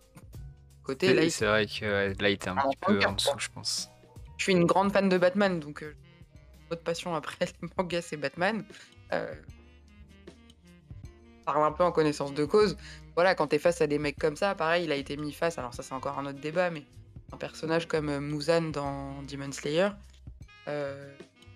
[0.83, 1.31] Côté Light.
[1.31, 3.89] C'est vrai que Light est un petit peu en dessous, je pense.
[4.37, 5.95] Je suis une grande fan de Batman, donc euh,
[6.71, 8.65] autre passion après les mangas, c'est Batman.
[9.13, 9.35] Euh,
[11.47, 12.77] parle un peu en connaissance de cause.
[13.15, 15.57] Voilà, quand t'es face à des mecs comme ça, pareil, il a été mis face,
[15.59, 16.83] alors ça c'est encore un autre débat, mais
[17.33, 19.89] un personnage comme euh, Muzan dans Demon Slayer,
[20.69, 21.13] euh,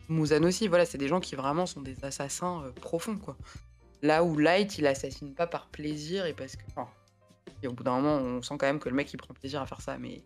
[0.09, 3.37] Muzan aussi, voilà, c'est des gens qui vraiment sont des assassins euh, profonds, quoi.
[4.03, 6.63] Là où Light, il assassine pas par plaisir et parce que.
[7.63, 9.61] et au bout d'un moment, on sent quand même que le mec il prend plaisir
[9.61, 10.23] à faire ça, mais.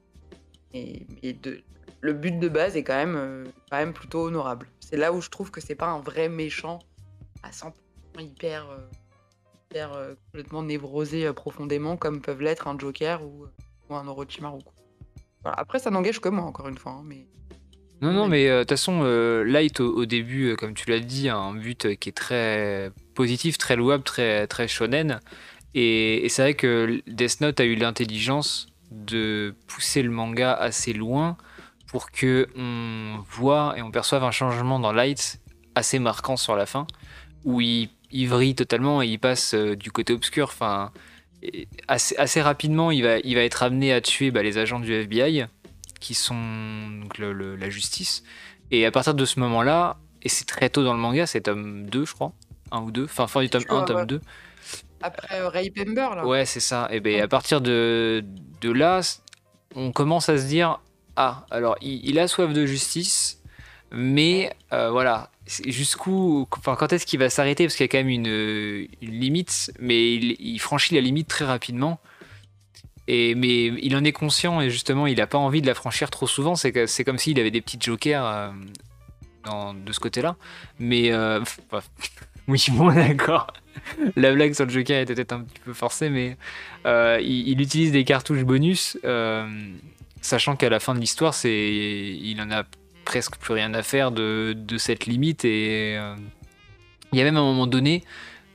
[0.72, 1.06] Et,
[2.02, 4.68] le but de base est quand même, plutôt honorable.
[4.80, 6.78] C'est là où je trouve que c'est pas un vrai méchant
[7.42, 7.72] à 100%
[8.20, 8.66] hyper,
[9.70, 13.46] hyper complètement névrosé profondément comme peuvent l'être un Joker ou,
[13.90, 14.60] un Orochimaru.
[15.44, 17.26] Après, ça n'engage que moi, encore une fois, hein, mais.
[18.02, 19.02] Non, non, mais de toute façon,
[19.44, 23.76] Light au, début, comme tu l'as dit, a un but qui est très positif, très
[23.76, 25.20] louable, très, très shonen.
[25.74, 31.36] Et, c'est vrai que Death Note a eu l'intelligence de pousser le manga assez loin
[31.86, 35.38] pour que on voit et on perçoive un changement dans Light
[35.74, 36.86] assez marquant sur la fin,
[37.44, 40.48] où il, il vrille totalement et il passe du côté obscur.
[40.48, 40.90] Enfin,
[41.88, 44.92] assez, assez rapidement, il va, il va être amené à tuer bah, les agents du
[44.92, 45.46] FBI
[46.00, 46.36] qui sont
[47.18, 48.22] la justice.
[48.70, 51.86] Et à partir de ce moment-là, et c'est très tôt dans le manga, c'est tome
[51.86, 52.32] 2, je crois,
[52.70, 54.20] un ou deux, enfin fin du tome 1, tome 2.
[55.02, 56.26] Après euh, Ray Pember, là.
[56.26, 56.88] Ouais, c'est ça.
[56.90, 58.24] Et ben à partir de,
[58.60, 59.00] de là,
[59.74, 60.80] on commence à se dire
[61.16, 63.39] ah, alors il, a soif de justice,
[63.92, 67.64] mais euh, voilà, jusqu'où, enfin quand est-ce qu'il va s'arrêter?
[67.64, 71.44] Parce qu'il y a quand même une, limite, mais il, il, franchit la limite très
[71.44, 72.00] rapidement
[73.36, 76.26] mais il en est conscient et justement, il n'a pas envie de la franchir trop
[76.26, 76.54] souvent.
[76.54, 78.50] C'est, c'est comme s'il avait des petits jokers euh,
[79.74, 80.36] de ce côté-là.
[80.78, 81.40] Mais euh,
[82.48, 83.48] oui, bon, d'accord.
[84.16, 86.36] La blague sur le joker était peut-être un petit peu forcée, mais
[86.86, 88.98] euh, il, utilise des cartouches bonus,
[90.20, 92.64] sachant qu'à la fin de l'histoire, c'est, il en a
[93.10, 95.44] presque plus rien à faire de, cette limite.
[95.44, 95.94] Et
[97.12, 98.04] il y a même un moment donné,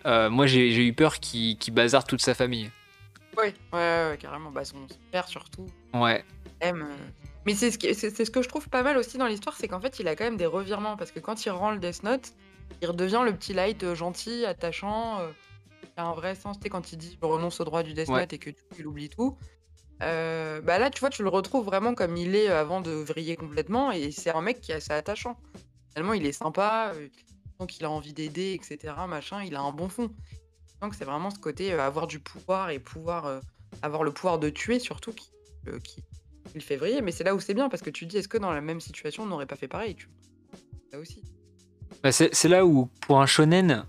[0.06, 2.72] moi j'ai, eu peur qu'il, qu'il bazarde toute sa famille.
[3.38, 4.52] Oui, ouais, carrément.
[4.52, 6.24] Bah, son père surtout Ouais.
[6.62, 6.84] aime.
[6.84, 6.96] Euh.
[7.46, 10.00] Mais c'est ce, ce que je trouve pas mal aussi dans l'histoire, c'est qu'en fait,
[10.00, 10.98] il a quand même des revirements.
[10.98, 12.32] Parce que quand il rend le Death Note,
[12.82, 15.30] il redevient le petit light euh, gentil, attachant, euh,
[15.82, 16.58] qui a un vrai sens.
[16.58, 18.63] Tu sais, quand il dit je renonce au droit du Death Note et que tu
[18.80, 19.38] il oublie tout.
[19.99, 23.91] Bah là, tu vois, tu le retrouves vraiment comme il est avant de vriller complètement.
[23.91, 25.38] Et c'est un mec qui est assez attachant.
[25.93, 26.93] Tellement il est sympa,
[27.60, 28.93] donc il a envie d'aider, etc.
[29.08, 30.10] Machin, il a un bon fond.
[30.81, 33.41] Donc c'est vraiment ce côté avoir du pouvoir et pouvoir
[33.81, 35.31] avoir le pouvoir de tuer surtout qui,
[35.84, 36.03] qui,
[36.53, 37.01] le fait vriller.
[37.01, 38.81] Mais c'est là où c'est bien parce que tu dis est-ce que dans la même
[38.81, 40.10] situation on n'aurait pas fait pareil tu...
[40.91, 41.21] Là aussi.
[42.03, 43.86] Bah, c'est là où pour un shonen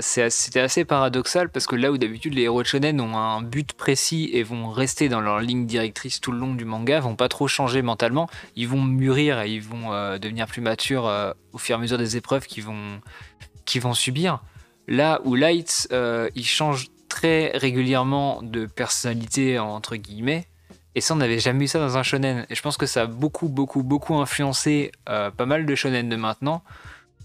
[0.00, 3.72] c'était assez paradoxal parce que là où d'habitude les héros de shonen ont un but
[3.72, 7.28] précis et vont rester dans leur ligne directrice tout le long du manga, vont pas
[7.28, 11.78] trop changer mentalement, ils vont mûrir et ils vont devenir plus matures au fur et
[11.78, 14.40] à mesure des épreuves qu'ils vont, subir.
[14.88, 20.46] Là où Light, euh, il change très régulièrement de personnalité, entre guillemets.
[20.94, 22.46] Et ça, on n'avait jamais eu ça dans un shonen.
[22.50, 26.08] Et je pense que ça a beaucoup, beaucoup, beaucoup influencé euh, pas mal de shonen
[26.08, 26.62] de maintenant.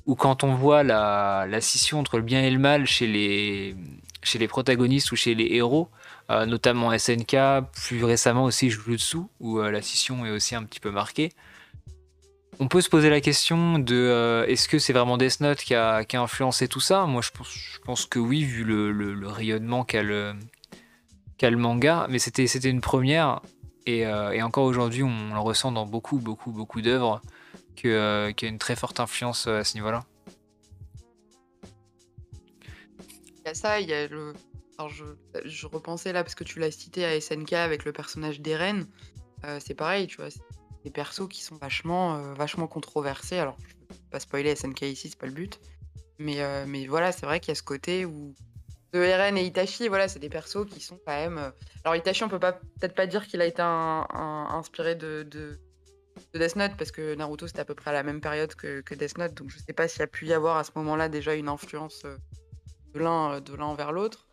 [0.05, 3.75] Où quand on voit la, scission entre le bien et le mal chez les,
[4.23, 5.89] chez les protagonistes ou chez les héros,
[6.29, 7.37] euh, notamment SNK,
[7.85, 11.31] plus récemment aussi Jujutsu, où la scission est aussi un petit peu marquée.
[12.61, 15.73] On peut se poser la question de euh, est-ce que c'est vraiment Death Note qui
[15.73, 17.07] a, influencé tout ça?
[17.07, 17.31] Moi, je
[17.83, 20.35] pense, que oui, vu le, rayonnement qu'a le,
[21.57, 23.41] manga, mais c'était une première.
[23.89, 27.23] Euh, et, encore aujourd'hui, on le ressent dans beaucoup, beaucoup, beaucoup d'œuvres
[27.89, 30.05] euh, qu'il y a une très forte influence à ce niveau-là.
[33.39, 34.33] Il y a ça, il y a le.
[35.45, 38.85] je, repensais là parce que tu l'as cité à SNK avec le personnage d'Eren.
[39.59, 40.29] c'est pareil, tu vois
[40.83, 43.37] des persos qui sont vachement, euh, vachement controversés.
[43.37, 45.59] Alors, je ne vais pas spoiler SNK ici, c'est pas le but.
[46.19, 48.33] Mais, euh, mais voilà, c'est vrai qu'il y a ce côté où.
[48.93, 51.37] De Eren et Itachi, voilà, c'est des persos qui sont quand même.
[51.37, 51.49] Euh,
[51.85, 55.57] alors, Itachi, on peut pas peut-être pas dire qu'il a été inspiré de,
[56.33, 59.17] Death Note, parce que Naruto, c'était à peu près à la même période que, Death
[59.17, 59.33] Note.
[59.33, 61.49] Donc, je sais pas s'il y a pu y avoir à ce moment-là déjà une
[61.49, 62.03] influence
[62.93, 64.27] de l'un de l'un envers l'autre.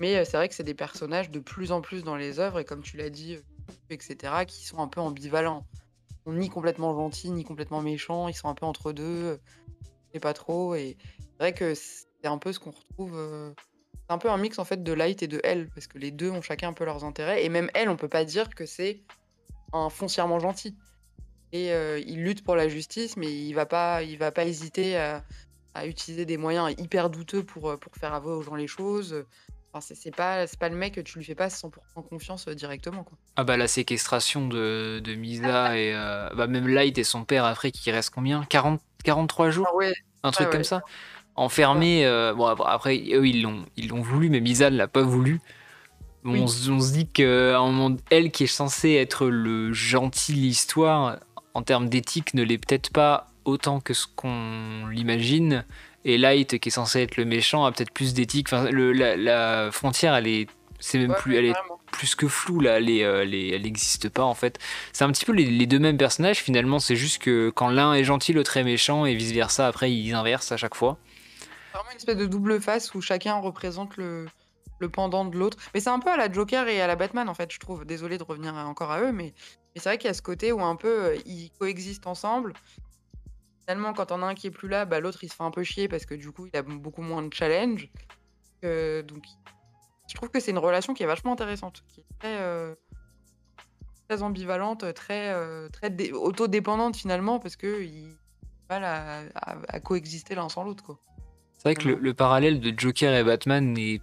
[0.00, 2.64] Mais c'est vrai que c'est des personnages de plus en plus dans les œuvres, et
[2.64, 3.38] comme tu l'as dit,
[3.90, 5.66] etc., qui sont un peu ambivalents
[6.26, 8.28] ni complètement gentils, ni complètement méchants.
[8.28, 9.38] Ils sont un peu entre deux.
[10.12, 10.74] Je pas trop.
[10.74, 13.14] Et c'est vrai que c'est un peu ce qu'on retrouve.
[13.16, 13.52] Euh,
[13.92, 16.10] c'est un peu un mix en fait de Light et de Elle, parce que les
[16.10, 17.44] deux ont chacun un peu leurs intérêts.
[17.44, 19.02] Et même Elle, on peut pas dire que c'est
[19.72, 20.76] un foncièrement gentil.
[21.54, 24.96] Et euh, il lutte pour la justice, mais il va pas, il va pas hésiter
[24.96, 25.22] à,
[25.86, 29.24] utiliser des moyens hyper douteux pour, euh, pour faire avouer aux gens les choses.
[29.80, 31.70] c'est pas pas le mec, tu lui fais pas 100
[32.10, 33.16] confiance, directement, quoi.
[33.36, 35.92] Ah bah, la séquestration de de Misa et
[36.36, 38.44] bah, même Light et son père après qui reste combien?
[38.50, 39.68] 40 43 jours?
[39.70, 40.82] Ah ouais, Un truc comme ça?
[41.36, 42.04] Enfermé,
[42.36, 45.40] bon après eux ils l'ont ils l'ont voulu, mais Misa ne l'a pas voulu.
[46.24, 51.18] On se dit qu'à un moment elle qui est censée être le gentil de l'histoire,
[51.54, 55.64] en termes d'éthique, ne l'est peut-être pas autant que ce qu'on l'imagine.
[56.04, 58.48] Et Light, qui est censé être le méchant, a peut-être plus d'éthique.
[58.52, 61.54] Enfin, la, frontière, elle est, c'est même plus, elle est
[61.92, 62.78] plus que floue là.
[62.78, 64.58] Elle, elle, n'existe pas en fait.
[64.92, 66.78] C'est un petit peu les, deux mêmes personnages finalement.
[66.78, 69.66] C'est juste que quand l'un est gentil, l'autre est méchant et vice versa.
[69.66, 70.98] Après, ils inversent à chaque fois.
[71.38, 74.26] C'est vraiment une espèce de double face où chacun représente le,
[74.78, 75.56] le pendant de l'autre.
[75.72, 77.84] Mais c'est un peu à la Joker et à la Batman en fait, je trouve.
[77.84, 79.32] Désolé de revenir encore à eux, mais,
[79.74, 82.52] mais c'est vrai qu'il y a ce côté où un peu euh, ils coexistent ensemble
[83.60, 85.50] finalement, quand on a un qui est plus là, bah, l'autre il se fait un
[85.50, 87.90] peu chier parce que du coup il a beaucoup moins de challenge.
[88.62, 89.24] donc
[90.08, 92.74] je trouve que c'est une relation qui est vachement intéressante, qui est très, euh,
[94.20, 100.96] ambivalente, très, euh, très autodépendante finalement parce qu'ils ont mal à, coexister l'un sans l'autre.
[101.58, 104.00] C'est vrai que le, parallèle de Joker et Batman est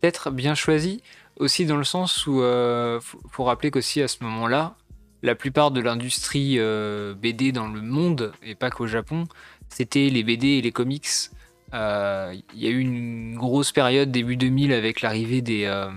[0.00, 1.02] peut-être bien choisi
[1.38, 4.76] aussi dans le sens où il euh, faut rappeler qu'aussi à ce moment-là,
[5.22, 9.26] la plupart de l'industrie euh, BD dans le monde, et pas qu'au Japon,
[9.68, 11.08] c'était les BD et les comics.
[11.74, 15.90] Euh, il y a eu une grosse période début 2000 avec l'arrivée des, euh,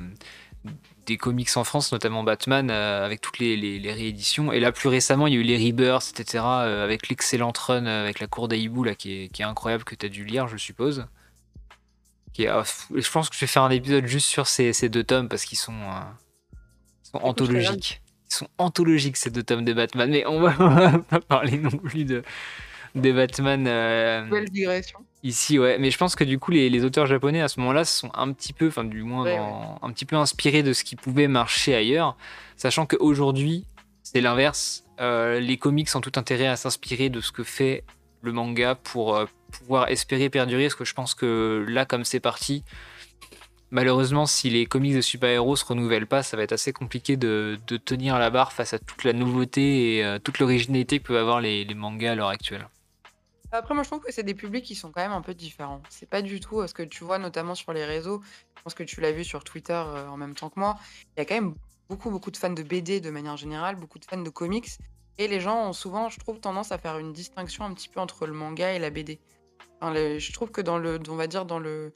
[1.05, 4.51] des comics en France, notamment Batman, avec toutes les, rééditions.
[4.51, 8.19] Et là, plus récemment, il y a eu les Rebirths, etc., avec l'excellent run avec
[8.19, 11.05] la cour d'Aïbou, là, qui est, incroyable, que tu as dû lire, je suppose.
[12.33, 15.45] Qui je pense que je vais faire un épisode juste sur ces, deux tomes, parce
[15.45, 15.79] qu'ils sont,
[17.03, 18.01] sont anthologiques
[18.33, 22.23] sont anthologiques ces deux tomes de Batman, mais on va, pas parler non plus de
[22.95, 23.65] des Batman.
[23.67, 24.99] Euh, digression.
[25.23, 28.11] Ici, ouais, mais je pense que du coup, les, auteurs japonais à ce moment-là sont
[28.15, 31.75] un petit peu, enfin, du moins, un petit peu inspirés de ce qui pouvait marcher
[31.75, 32.17] ailleurs,
[32.57, 33.65] sachant qu'aujourd'hui,
[34.03, 34.83] c'est l'inverse.
[34.99, 37.83] Euh, les comics ont tout intérêt à s'inspirer de ce que fait
[38.21, 42.19] le manga pour euh, pouvoir espérer perdurer, parce que je pense que là, comme c'est
[42.19, 42.63] parti,
[43.71, 47.59] malheureusement, si les comics de super-héros se renouvellent pas, ça va être assez compliqué de,
[47.85, 51.41] tenir la barre face à toute la nouveauté et euh, toute l'originalité que peuvent avoir
[51.41, 52.67] les, mangas à l'heure actuelle.
[53.53, 55.81] Après, moi, je trouve que c'est des publics qui sont quand même un peu différents.
[55.89, 58.21] C'est pas du tout ce que tu vois, notamment sur les réseaux.
[58.55, 60.77] Je pense que tu l'as vu sur Twitter euh, en même temps que moi.
[61.17, 61.55] Il y a quand même
[61.89, 64.69] beaucoup, beaucoup de fans de BD de manière générale, beaucoup de fans de comics.
[65.17, 67.99] Et les gens ont souvent, je trouve, tendance à faire une distinction un petit peu
[67.99, 69.19] entre le manga et la BD.
[69.81, 71.93] je trouve que dans le, on va dire, dans le,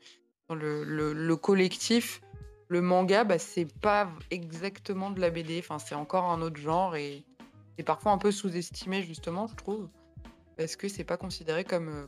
[0.49, 2.21] dans le, collectif,
[2.67, 5.60] le manga, bah, c'est pas exactement de la BD.
[5.60, 7.23] Enfin, c'est encore un autre genre et
[7.77, 9.89] c'est parfois un peu sous-estimé, justement, je trouve.
[10.58, 12.08] Parce que c'est pas considéré comme euh,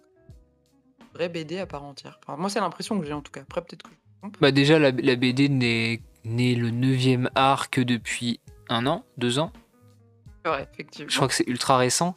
[1.13, 2.19] vraie BD à part entière.
[2.23, 3.41] Enfin, moi, c'est l'impression que j'ai en tout cas.
[3.41, 3.89] Après, peut-être que
[4.23, 9.52] je Bah, déjà, la, BD n'est le 9 art que depuis un an, deux ans.
[10.45, 11.10] Ouais, effectivement.
[11.10, 12.15] Je crois que c'est ultra récent.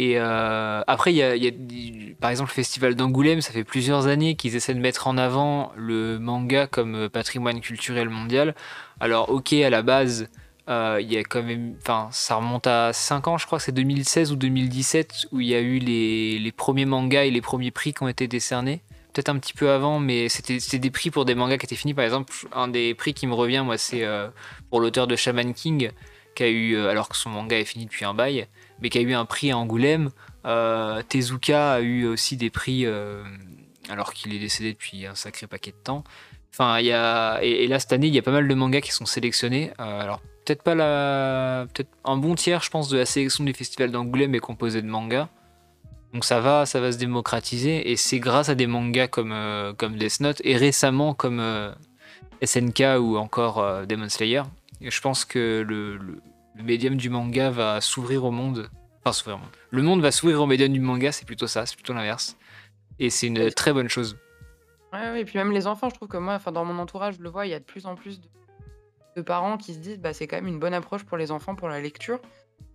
[0.00, 4.34] Et euh, après, il y a, par exemple le festival d'Angoulême, ça fait plusieurs années
[4.34, 8.54] qu'ils essaient de mettre en avant le manga comme patrimoine culturel mondial.
[8.98, 10.30] Alors, ok, à la base,
[10.70, 13.72] euh, y a quand même, enfin, ça remonte à 5 ans, je crois que c'est
[13.72, 17.92] 2016 ou 2017 où il y a eu les, premiers mangas et les premiers prix
[17.92, 18.80] qui ont été décernés.
[19.12, 21.92] Peut-être un petit peu avant, mais c'était des prix pour des mangas qui étaient finis.
[21.92, 24.28] Par exemple, un des prix qui me revient, moi, c'est euh,
[24.70, 25.90] pour l'auteur de Shaman King,
[26.34, 28.46] qui eu, alors que son manga est fini depuis un bail,
[28.80, 30.10] mais qui a eu un prix à Angoulême.
[30.46, 33.22] Euh, Tezuka a eu aussi des prix euh,
[33.88, 36.04] alors qu'il est décédé depuis un sacré paquet de temps.
[36.52, 38.92] Enfin, y a et, là cette année, il y a pas mal de mangas qui
[38.92, 39.72] sont sélectionnés.
[39.80, 43.52] Euh, alors peut-être pas la, peut-être un bon tiers, je pense, de la sélection du
[43.52, 45.28] festival d'Angoulême est composé de mangas.
[46.12, 49.32] Donc ça va, ça va se démocratiser et c'est grâce à des mangas comme
[49.76, 51.40] comme Death Note et récemment comme
[52.42, 54.42] SNK ou encore Demon Slayer.
[54.80, 55.98] Et je pense que le,
[56.54, 58.70] le médium du manga va s'ouvrir au monde.
[59.00, 59.50] Enfin, s'ouvrir au monde.
[59.70, 62.36] Le monde va s'ouvrir au médium du manga, c'est plutôt ça, c'est plutôt l'inverse.
[62.98, 64.18] Et c'est une très bonne chose.
[64.92, 67.22] Ouais, et puis même les enfants, je trouve que moi, enfin, dans mon entourage, je
[67.22, 68.20] le vois, il y a de plus en plus
[69.16, 71.54] de, parents qui se disent bah, c'est quand même une bonne approche pour les enfants
[71.54, 72.20] pour la lecture.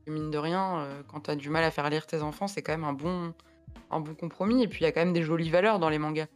[0.06, 2.48] Et mine de rien, euh, quand tu as du mal à faire lire tes enfants,
[2.48, 3.34] c'est quand même un bon,
[3.90, 4.62] un bon compromis.
[4.62, 6.28] Et puis il y a quand même des jolies valeurs dans les mangas.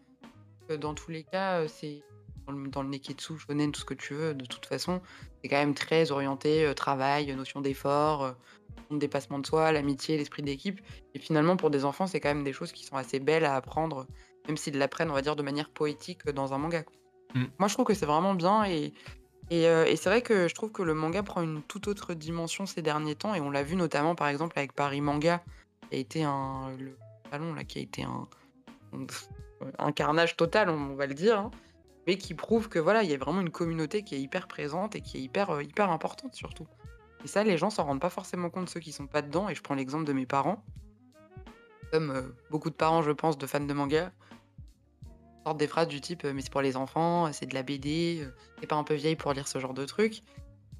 [0.71, 2.01] Euh, dans tous les cas, euh, c'est
[2.71, 5.01] dans le, neketsu, shonen, tout ce que tu veux, de toute façon,
[5.41, 8.31] c'est quand même très orienté euh, travail, notion d'effort, euh,
[8.91, 10.81] dépassement de soi, l'amitié, l'esprit d'équipe.
[11.13, 13.55] Et finalement, pour des enfants, c'est quand même des choses qui sont assez belles à
[13.55, 14.07] apprendre,
[14.47, 16.83] même s'ils l'apprennent, on va dire, de manière poétique euh, dans un manga.
[17.35, 17.43] Mmh.
[17.59, 18.93] Moi, je trouve que c'est vraiment bien et,
[19.51, 22.81] et, c'est vrai que je trouve que le manga prend une toute autre dimension ces
[22.81, 25.43] derniers temps et on l'a vu notamment, par exemple, avec Paris Manga,
[25.89, 26.95] qui a été un le
[27.31, 28.27] salon là, qui a été un,
[29.77, 31.39] un carnage total, on va le dire.
[31.39, 31.51] Hein.
[32.09, 34.95] Mais qui prouve que voilà, il y a vraiment une communauté qui est hyper présente
[34.95, 36.65] et qui est hyper, heu, hyper importante surtout.
[37.23, 39.53] Et ça, les gens s'en rendent pas forcément compte, ceux qui sont pas dedans et
[39.53, 40.65] je prends l'exemple de mes parents.
[41.91, 44.11] Comme, heu, beaucoup de parents, je pense, de fans de manga,
[45.45, 48.27] sortent des phrases du type, heu: «Mais c'est pour les enfants, c'est de la BD,
[48.59, 50.23] tu pas un peu vieille pour lire ce genre de truc?»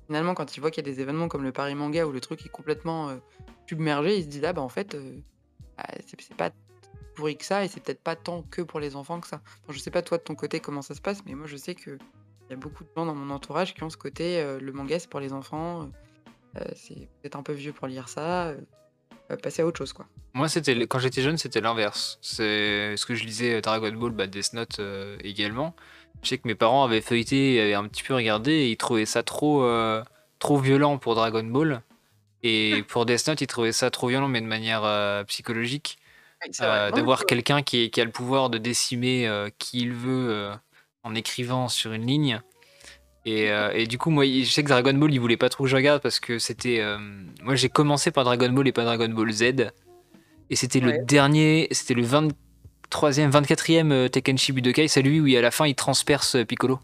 [0.07, 2.21] Finalement, quand ils voient qu'il y a des événements comme le Paris Manga où le
[2.21, 3.21] truc est complètement, heu,
[3.67, 4.97] submergé, ils se disent: «Ah bah, en fait,
[5.77, 6.49] bah, c'est pas
[7.19, 9.41] pourri que ça et c'est peut-être pas tant que pour les enfants que ça».
[9.69, 11.75] Je sais pas toi de ton côté comment ça se passe, mais moi je sais
[11.75, 11.99] qu'il
[12.49, 14.97] y a beaucoup de gens dans mon entourage qui ont ce côté, heu, le manga
[14.97, 15.91] c'est pour les enfants, heu
[16.75, 18.65] c'est peut-être un peu vieux pour lire ça, heu,
[19.43, 20.07] passer à autre chose, quoi.
[20.33, 22.17] Moi, c'était quand j'étais jeune, c'était l'inverse.
[22.23, 24.81] C'est ce que je lisais Dragon Ball, bah, Death Note,
[25.23, 25.75] également.
[26.23, 29.05] Je sais que mes parents avaient feuilleté, avaient un petit peu regardé et ils trouvaient
[29.05, 29.63] ça trop,
[30.39, 31.83] trop violent pour Dragon Ball
[32.41, 35.98] et pour Death Note, ils trouvaient ça trop violent, mais de manière, psychologique.
[36.43, 36.87] Oui, c'est vrai.
[36.87, 39.79] Heu, Non, de mais voir quelqu'un qui qui a le pouvoir de décimer, heu, qui
[39.81, 40.51] il veut, heu,
[41.03, 42.41] en écrivant sur une ligne.
[43.25, 45.65] Et heu et du coup, moi, je sais que Dragon Ball, ils voulaient pas trop
[45.65, 46.81] que je regarde parce que c'était,
[47.43, 49.71] moi, j'ai commencé par Dragon Ball et pas Dragon Ball Z.
[50.49, 55.51] Et c'était le dernier, c'était le 23e, 24e, heu, Tenkaichi Budokai, celui où à la
[55.51, 56.79] fin, il transperce, Piccolo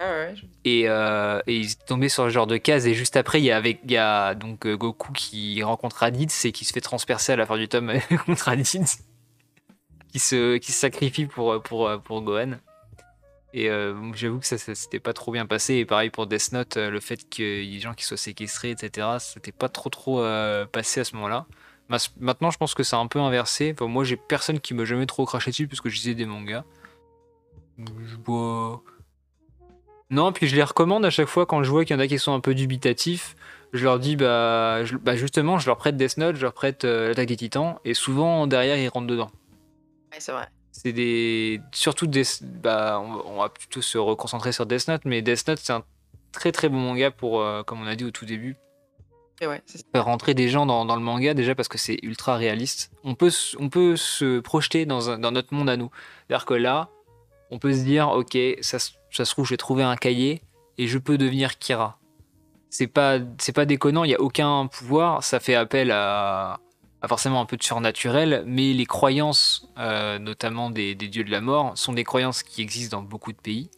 [0.00, 3.44] Je et heu et ils tombés sur ce genre de case et juste après, il
[3.44, 7.46] y a donc heu, Goku qui rencontre Raditz et qui se fait transpercer à la
[7.46, 7.92] fin du tome
[8.26, 8.98] contre Raditz,
[10.08, 12.52] qui se qui sacrifie pour, pour, pour Gohan
[13.52, 16.52] et heu, j'avoue que ça ça s'était pas trop bien passé et pareil pour Death
[16.52, 19.52] Note, heu, le fait qu'il y ait des gens qui soient séquestrés et cetera, c'était
[19.52, 20.22] pas trop, trop,
[20.72, 21.46] passé à ce moment-là.
[22.20, 23.74] Maintenant, je pense que c'est un peu inversé.
[23.74, 26.24] Enfin, moi, j'ai personne qui m'a jamais trop craché dessus parce que je lisais des
[26.24, 26.62] mangas.
[27.78, 28.84] Je bois
[30.10, 32.06] non, puis je les recommande à chaque fois quand je vois qu'il y en a
[32.06, 33.36] qui sont un peu dubitatifs.
[33.72, 36.84] Je leur dis, bah, je- bah justement, je leur prête Death Note, je leur prête
[36.84, 39.30] euh, l'Attaque des Titans, et souvent derrière ils rentrent dedans.
[40.12, 40.48] ouais, c'est vrai.
[40.72, 41.60] C'est des.
[41.72, 42.40] Surtout Death.
[42.42, 45.84] Bah, on, on va plutôt se reconcentrer sur Death Note, mais Death Note c'est un
[46.32, 48.56] très très bon manga pour, euh, comme on a dit au tout début,
[49.40, 51.98] Et ouais, c'est faire rentrer des gens dans, dans le manga déjà parce que c'est
[52.02, 52.90] ultra réaliste.
[53.04, 55.90] On peut, se- on peut se projeter dans, un- dans notre monde à nous.
[56.28, 56.88] C'est-à-dire que là,
[57.50, 60.42] on peut se dire, ok, ça, se- ça se trouve, je vais trouver un cahier
[60.78, 61.98] et je peux devenir Kira.
[62.70, 66.60] C'est pas, c'est pas déconnant, il n'y a aucun pouvoir, ça fait appel à,
[67.02, 71.30] à forcément un peu de surnaturel, mais les croyances, euh, notamment des, des dieux de
[71.30, 73.70] la mort, sont des croyances qui existent dans beaucoup de pays.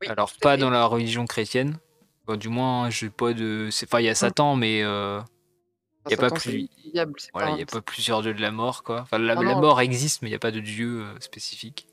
[0.00, 0.58] Oui, Alors, pas fait.
[0.58, 1.78] dans la religion chrétienne.
[2.26, 3.68] Bon, du moins, j'ai pas de.
[3.84, 5.20] Enfin, il y a Satan, mais euh,
[6.06, 6.68] il y a pas plus.
[7.32, 9.00] Voilà, pas n'y a pas plusieurs dieux de la mort, quoi.
[9.00, 11.87] Enfin, la, mort existe, mais il n'y a pas de dieu euh, spécifique.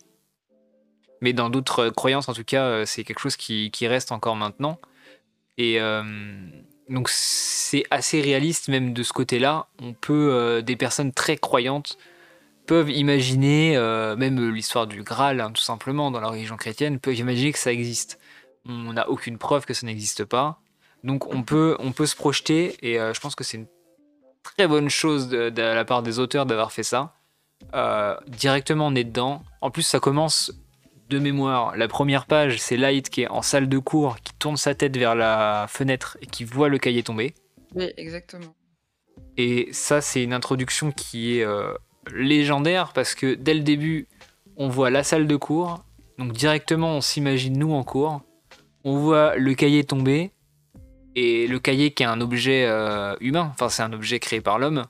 [1.26, 4.12] Mais dans d'autres euh, croyances, en tout cas, euh, c'est quelque chose qui, qui reste
[4.12, 4.78] encore maintenant.
[5.58, 6.04] Et euh,
[6.88, 9.66] donc, c'est assez réaliste, même de ce côté-là.
[9.82, 11.98] On peut, des personnes très croyantes
[12.68, 13.76] peuvent imaginer,
[14.18, 17.72] même l'histoire du Graal, hein, tout simplement, dans la religion chrétienne, peuvent imaginer que ça
[17.72, 18.20] existe.
[18.68, 20.60] On n'a aucune preuve que ça n'existe pas.
[21.04, 23.68] Donc, on peut, on peut se projeter, et je pense que c'est une
[24.44, 27.16] très bonne chose de, de la part des auteurs d'avoir fait ça.
[28.28, 29.42] Directement, on est dedans.
[29.62, 30.52] En plus, ça commence
[31.10, 31.76] de mémoire.
[31.78, 34.98] La première page, c'est Light qui est en salle de cours, qui tourne sa tête
[34.98, 37.34] vers la fenêtre et qui voit le cahier tomber.
[37.76, 38.56] Oui, exactement.
[39.38, 41.74] Et ça, c'est une introduction qui est euh,
[42.14, 44.08] légendaire parce que dès le début,
[44.58, 45.84] on voit la salle de cours.
[46.18, 48.22] Donc directement, on s'imagine nous en cours.
[48.84, 50.32] On voit le cahier tomber.
[51.18, 53.50] Et le cahier qui est un objet euh, humain.
[53.54, 54.86] Enfin, c'est un objet créé par l'homme.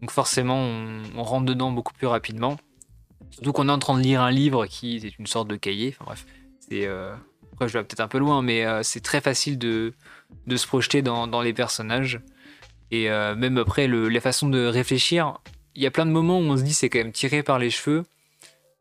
[0.00, 2.56] Donc forcément, on, on rentre dedans beaucoup plus rapidement.
[3.36, 5.94] Surtout qu'on est en train de lire un livre qui est une sorte de cahier.
[5.94, 6.26] Enfin bref,
[6.58, 6.86] c'est...
[6.86, 7.14] Euh...
[7.52, 9.94] Après, je vais peut-être un peu loin, mais euh, c'est très facile de,
[10.46, 12.20] de se projeter dans, les personnages.
[12.90, 15.38] Et euh, même après, le, la façon de réfléchir,
[15.74, 17.58] il y a plein de moments où on se dit c'est quand même tiré par
[17.58, 18.04] les cheveux,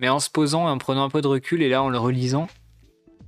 [0.01, 1.97] mais en se posant et en prenant un peu de recul, et là en le
[1.97, 2.47] relisant,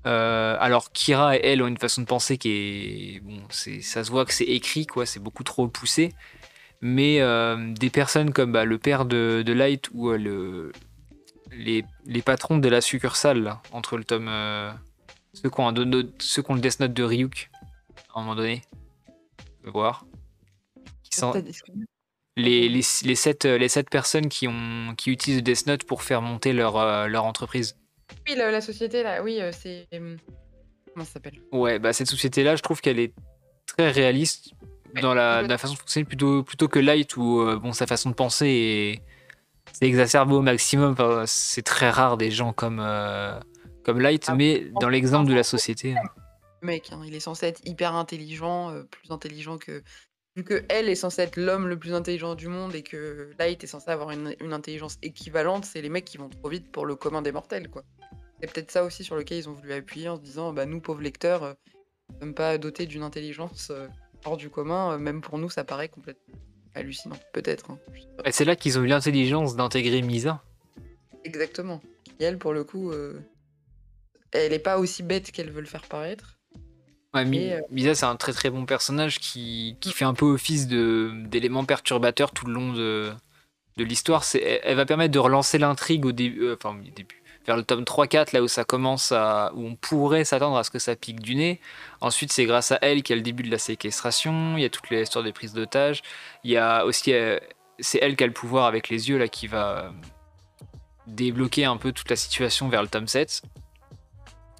[0.04, 3.20] alors Kira et elle ont une façon de penser qui est.
[3.22, 6.14] Bon, c'est, ça se voit que c'est écrit, quoi, c'est beaucoup trop poussé,
[6.82, 7.22] mais
[7.74, 10.74] des personnes comme bah, le père de, Light ou le,
[11.58, 14.28] les, les patrons de la succursale, là, entre le tome.
[14.30, 14.72] euh,
[15.34, 15.74] ceux, qui ont un
[16.20, 17.50] ceux qui ont le Death Note de Ryuk,
[18.14, 18.62] à un moment donné,
[19.62, 20.06] on peut voir.
[21.04, 21.34] Qui sont,
[22.36, 26.04] les, les, les, sept, euh, les sept personnes qui, ont, qui utilisent Death Note pour
[26.04, 27.78] faire monter leur, euh, leur entreprise.
[28.28, 29.88] Oui, la, la société, là, oui, euh, c'est.
[29.94, 30.16] euh,
[30.94, 31.40] Comment ça s'appelle?
[31.52, 33.14] Ouais, bah cette société-là, je trouve qu'elle est
[33.68, 34.52] très réaliste
[35.02, 38.16] dans la, façon de fonctionner plutôt, plutôt que Light où euh, bon, sa façon de
[38.16, 39.02] penser est
[39.74, 40.96] c'est exacerbé au maximum.
[41.26, 43.40] C'est très rare des gens comme, euh,
[43.84, 45.96] comme Light, Ah, mais dans l'exemple de la société.
[46.62, 49.84] Le mec, hein, il est censé être hyper intelligent, euh, plus intelligent que.
[50.36, 53.64] Vu que elle est censée être l'homme le plus intelligent du monde et que Light
[53.64, 56.86] est censé avoir une, une intelligence équivalente, c'est les mecs qui vont trop vite pour
[56.86, 57.82] le commun des mortels, quoi.
[58.40, 60.80] c'est peut-être ça aussi sur lequel ils ont voulu appuyer en se disant bah nous
[60.80, 61.54] pauvres lecteurs, euh,
[62.10, 63.72] nous ne sommes pas dotés d'une intelligence
[64.26, 66.36] hors du commun, même pour nous ça paraît complètement
[66.78, 67.72] hallucinant, peut-être.
[67.72, 67.80] hein.
[68.26, 70.44] Et c'est là qu'ils ont eu l'intelligence d'intégrer Misa.
[71.24, 71.82] Exactement.
[72.20, 73.20] Et elle pour le coup, euh,
[74.32, 76.38] elle est pas aussi bête qu'elle veut le faire paraître.
[77.14, 80.26] Ouais, Mi- euh, Misa, c'est un très très bon personnage qui, qui fait un peu
[80.26, 83.12] office d'élément perturbateur tout le long de,
[83.78, 84.24] de l'histoire.
[84.34, 87.64] Elle, elle va permettre de relancer l'intrigue au début, euh, enfin au début, vers le
[87.64, 89.52] tome 3-4, là où ça commence à.
[89.56, 91.60] où on pourrait s'attendre à ce que ça pique du nez.
[92.02, 94.66] Ensuite, c'est grâce à elle qu'il y a le début de la séquestration, il y
[94.66, 96.04] a toute l'histoire des prises d'otages.
[96.44, 97.14] Il y a aussi.
[97.14, 97.40] euh,
[97.80, 99.90] c'est elle qui a le pouvoir avec les yeux, là, qui va euh,
[101.08, 103.44] débloquer un peu toute la situation vers le tome 7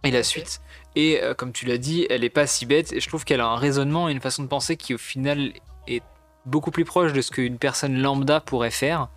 [0.04, 0.62] et la suite.
[0.96, 2.94] Et euh, comme tu l'as dit, elle est pas si bête.
[2.94, 5.52] Et je trouve qu'elle a un raisonnement et une façon de penser qui, au final,
[5.88, 6.04] est
[6.46, 9.10] beaucoup plus proche de ce qu'une personne lambda pourrait faire.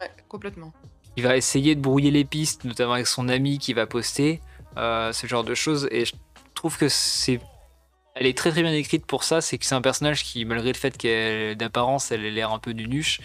[0.00, 0.72] ouais, complètement.
[1.20, 4.40] Il va essayer de brouiller les pistes, notamment avec son ami qui va poster,
[4.78, 5.86] euh, ce genre de choses.
[5.90, 6.14] Et je
[6.54, 7.40] trouve que c'est.
[8.14, 9.42] Elle est très très bien écrite pour ça.
[9.42, 12.58] C'est que c'est un personnage qui, malgré le fait qu'elle d'apparence, elle ait l'air un
[12.58, 13.20] peu nunuche.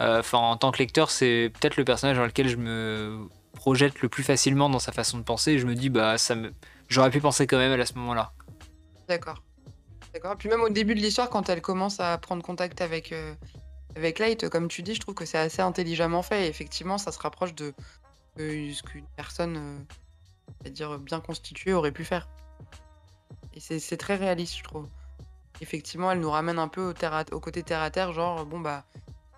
[0.00, 4.00] euh, Enfin, en tant que lecteur, c'est peut-être le personnage dans lequel je me projette
[4.00, 5.58] le plus facilement dans sa façon de penser.
[5.58, 6.50] Je me dis, bah, ça me.
[6.88, 8.32] J'aurais pu penser quand même à ce moment-là.
[9.06, 9.42] D'accord.
[10.14, 10.36] D'accord.
[10.38, 13.34] Puis même au début de l'histoire, quand elle commence à prendre contact avec, euh,
[13.96, 16.48] avec Light, comme tu dis, je trouve que c'est assez intelligemment fait.
[16.48, 17.72] Effectivement, ça se rapproche de,
[18.36, 19.78] ce qu'une personne, euh,
[20.60, 22.28] c'est-à-dire bien constituée, aurait pu faire.
[23.54, 24.88] Et c'est très réaliste, je trouve.
[25.60, 26.92] Effectivement, elle nous ramène un peu
[27.30, 28.84] au, côté terre à terre, genre, bon, bah,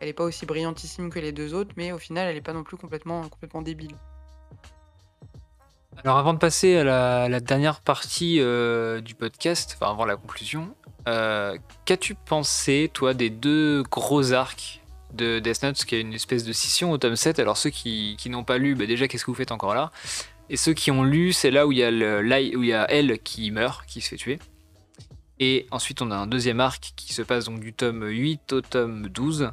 [0.00, 2.54] elle est pas aussi brillantissime que les deux autres, mais au final, elle est pas
[2.54, 3.28] non plus complètement
[3.62, 3.96] débile.
[6.04, 10.74] Alors avant de passer à la, dernière partie euh, du podcast, enfin avant la conclusion,
[11.08, 14.80] euh, qu'as-tu pensé, toi, des deux gros arcs
[15.14, 18.16] de Death Note, qui est une espèce de scission au tome 7 Alors ceux qui,
[18.18, 19.90] qui n'ont pas lu, bah, déjà qu'est-ce que vous faites encore là?
[20.48, 24.00] Et ceux qui ont lu, c'est là où il y a elle qui meurt, qui
[24.00, 24.38] se fait tuer.
[25.38, 28.60] Et ensuite on a un deuxième arc qui se passe donc du tome 8 au
[28.60, 29.50] tome 12.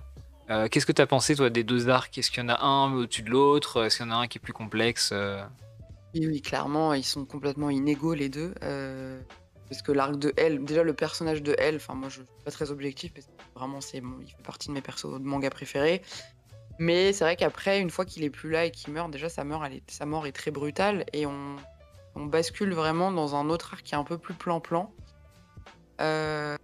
[0.50, 2.18] Euh, Qu'est-ce que tu as pensé toi des deux arcs?
[2.18, 3.84] Est-ce qu'il y en a un au-dessus de l'autre?
[3.84, 5.14] Est-ce qu'il y en a un qui est plus complexe
[6.16, 8.54] Oui, clairement, ils sont complètement inégaux les deux.
[8.64, 9.20] euh,
[9.70, 12.52] parce que l'arc de Elle, déjà le personnage de Elle, enfin moi je suis pas
[12.52, 16.04] très objectif parce que vraiment c'est il fait partie de mes persos de manga préférés.
[16.80, 19.44] Mais c'est vrai qu'après, une fois qu'il est plus là et qu'il meurt, déjà sa
[19.44, 21.56] mort, est, sa mort est très brutale et on,
[22.16, 24.92] bascule vraiment dans un autre arc qui est un peu plus plan-plan.
[26.00, 26.56] Euh,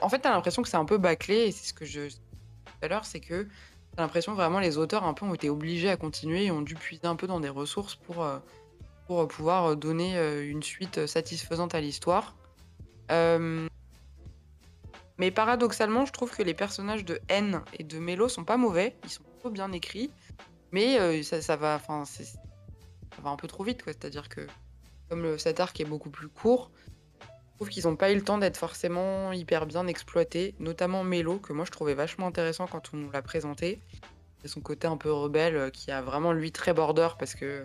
[0.00, 2.72] en fait, t'as l'impression que c'est un peu bâclé et c'est ce que je tout
[2.82, 3.46] à l'heure, c'est que
[3.94, 6.74] t'as l'impression vraiment les auteurs un peu ont été obligés à continuer et ont dû
[6.74, 8.38] puiser un peu dans des ressources pour euh,
[9.06, 12.34] pour pouvoir donner euh, une suite satisfaisante à l'histoire.
[13.10, 13.68] Euh,
[15.18, 18.96] Mais paradoxalement, je trouve que les personnages de N et de Melo sont pas mauvais,
[19.04, 20.10] ils sont plutôt bien écrits,
[20.72, 22.24] mais euh, ça, va, enfin, ça
[23.22, 23.82] va un peu trop vite.
[23.84, 24.46] C'est-à-dire que
[25.08, 26.70] comme cet arc est beaucoup plus court,
[27.20, 31.38] je trouve qu'ils n'ont pas eu le temps d'être forcément hyper bien exploités, notamment Melo,
[31.38, 33.80] que moi je trouvais vachement intéressant quand on nous l'a présenté.
[34.42, 37.64] C'est son côté un peu rebelle euh, qui a vraiment lui très border parce que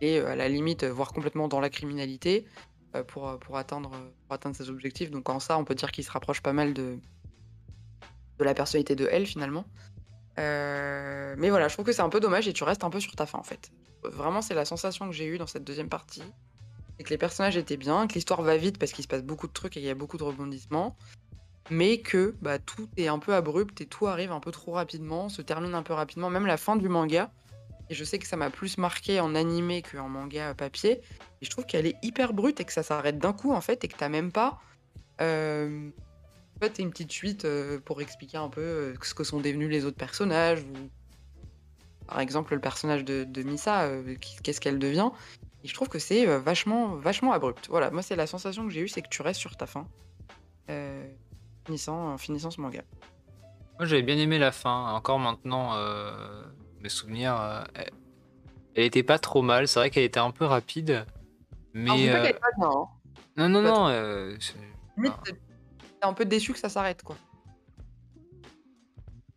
[0.00, 2.46] et à la limite, euh, voire complètement dans la criminalité
[2.94, 5.10] euh, pour, euh, pour, atteindre, euh, atteindre ses objectifs.
[5.10, 6.98] Donc en ça, on peut dire qu'il se rapproche pas mal de,
[8.38, 9.64] de la personnalité de elle finalement.
[10.38, 13.00] Euh, mais voilà, je trouve que c'est un peu dommage et tu restes un peu
[13.00, 13.70] sur ta fin en fait.
[14.04, 16.22] Vraiment, c'est la sensation que j'ai eue dans cette deuxième partie.
[16.96, 19.46] C'est que les personnages étaient bien, que l'histoire va vite parce qu'il se passe beaucoup
[19.46, 20.96] de trucs et il y a beaucoup de rebondissements.
[21.68, 25.28] Mais que bah, tout est un peu abrupt et tout arrive un peu trop rapidement,
[25.28, 26.30] se termine un peu rapidement.
[26.30, 27.30] Même la fin du manga,
[27.90, 31.00] et je sais que ça m'a plus marqué en animé qu'en manga papier.
[31.40, 33.84] Et je trouve qu'elle est hyper brute et que ça s'arrête d'un coup en fait
[33.84, 34.60] et que t'as même pas.
[35.20, 35.90] Euh...
[36.56, 39.68] En fait, une petite suite euh, pour expliquer un peu euh, ce que sont devenus
[39.68, 40.64] les autres personnages.
[42.06, 45.10] Par exemple, le personnage de, de Misa, euh, qu'est-ce qu'elle devient.
[45.64, 47.66] Et je trouve que c'est vachement, vachement abrupt.
[47.68, 49.86] Voilà, moi, c'est la sensation que j'ai eue, c'est que tu restes sur ta fin.
[51.66, 52.82] Finissant, ce manga.
[53.78, 54.92] Moi, j'avais bien aimé la fin.
[54.94, 55.72] Encore maintenant,
[56.86, 57.64] mes souvenirs, euh,
[58.76, 59.66] elle, était pas trop mal.
[59.66, 61.04] C'est vrai qu'elle était un peu rapide,
[61.74, 62.86] mais euh, pas hein.
[63.36, 63.88] non, non, non.
[63.88, 64.36] euh,
[64.96, 65.34] Limite, t'es
[66.02, 67.16] un peu déçu que ça s'arrête, quoi.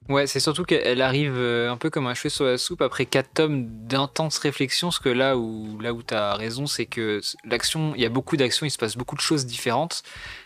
[0.10, 3.32] Ouais, c'est surtout qu'elle arrive un peu comme un cheveu sur la soupe après quatre
[3.32, 4.90] tomes d'intense réflexion.
[4.90, 8.38] Parce que là où là où t'as raison, c'est que l'action, il y a beaucoup
[8.38, 10.04] d'actions, il se passe beaucoup de choses différentes.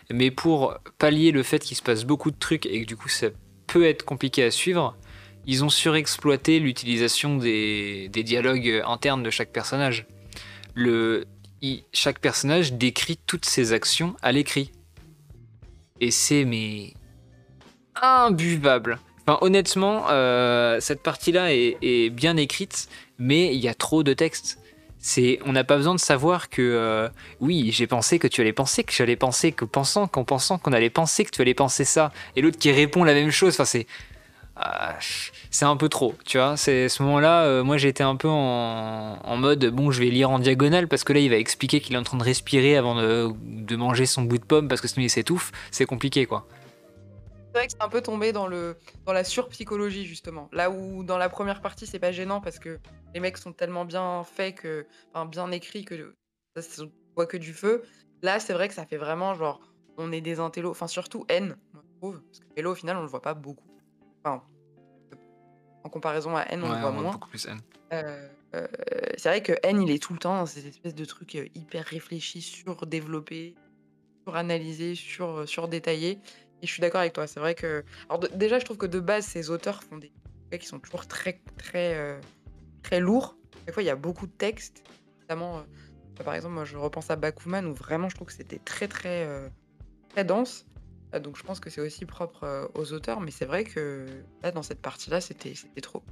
[0.10, 3.10] Mais pour pallier le fait qu'il se passe beaucoup de trucs et que du coup
[3.10, 3.28] ça
[3.68, 4.98] peut être compliqué à suivre,
[5.46, 10.06] ils ont surexploité l'utilisation des, dialogues internes de chaque personnage.
[11.94, 14.72] Chaque personnage décrit toutes ses actions à l'écrit.
[16.00, 16.94] Et c'est mais
[18.02, 19.00] imbuvable.
[19.28, 24.60] Honnêtement, euh, cette partie-là est, bien écrite, mais il y a trop de texte.
[25.46, 28.84] On n'a pas besoin de savoir que euh, oui, j'ai pensé que tu allais penser,
[28.84, 32.12] que j'allais penser, que pensant, qu'en pensant qu'on allait penser que tu allais penser ça,
[32.36, 33.54] et l'autre qui répond la même chose.
[33.54, 33.86] Enfin, c'est
[35.50, 36.58] c'est un peu trop, tu vois.
[36.58, 40.40] C'est ce moment-là, euh, moi j'étais un peu en, mode bon, je vais lire en
[40.40, 43.32] diagonale parce que là il va expliquer qu'il est en train de respirer avant de,
[43.42, 45.52] de manger son bout de pomme parce que sinon il s'étouffe.
[45.72, 46.48] C'est compliqué, quoi.
[47.54, 50.50] C'est vrai que c'est un peu tombé dans, le, dans la surpsychologie, justement.
[50.54, 52.80] Là où dans la première partie, c'est pas gênant parce que
[53.14, 56.16] les mecs sont tellement bien faits, que, enfin, bien écrits que
[56.56, 56.82] ça se
[57.16, 57.84] voit que du feu.
[58.24, 59.62] Là, c'est vrai que ça fait vraiment genre,
[59.98, 60.72] on est des intellos.
[60.72, 62.22] Enfin, surtout N, je trouve.
[62.24, 63.73] Parce que Hello, au final, on le voit pas beaucoup.
[64.24, 64.44] Enfin,
[65.84, 67.12] en comparaison à N, on le voit moins.
[67.12, 67.60] Beaucoup plus N.
[67.92, 68.68] Euh, euh,
[69.18, 71.48] c'est vrai que N, il est tout le temps dans ces espèces de trucs euh,
[71.56, 73.56] hyper réfléchis, surdéveloppés,
[74.26, 76.20] suranalysés, sur, surdétaillés.
[76.62, 77.28] Et je suis d'accord avec toi.
[77.28, 77.84] C'est vrai que.
[78.10, 80.12] Alors, déjà, je trouve que de base, ces auteurs font des
[80.50, 82.20] trucs qui sont toujours très, très, euh,
[82.84, 83.36] très lourds.
[83.66, 84.84] Des fois, il y a beaucoup de textes.
[85.22, 85.64] Notamment,
[86.24, 89.28] par exemple, moi, je repense à Bakuman où vraiment, je trouve que c'était très, très,
[90.10, 90.66] très dense.
[91.20, 93.20] Donc, je pense que c'est aussi propre aux auteurs.
[93.22, 94.06] Mais c'est vrai que
[94.42, 96.04] là, dans cette partie-là, c'était trop.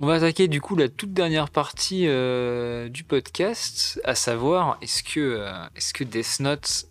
[0.00, 5.46] On va attaquer du coup la toute dernière partie du podcast, à savoir est-ce que,
[5.76, 6.86] est-ce que Death Note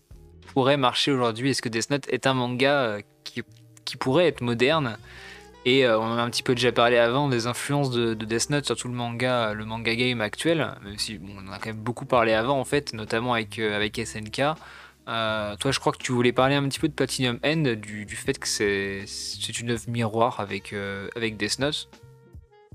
[0.54, 1.52] pourrait marcher aujourd'hui?
[1.52, 3.42] Est-ce que Death Note est un manga euh, qui,
[3.86, 4.98] qui pourrait être moderne?
[5.66, 8.50] Et euh, on en a un petit peu déjà parlé avant des influences de, Death
[8.50, 11.68] Note sur tout le manga, le manga game actuel, même si on en a quand
[11.68, 14.42] même beaucoup parlé avant en fait, notamment avec, euh, avec SNK.
[15.06, 18.38] Toi, je crois que tu voulais parler un petit peu de Platinum End, du, fait
[18.38, 20.74] que c'est une œuvre miroir avec,
[21.16, 21.90] avec Death Note.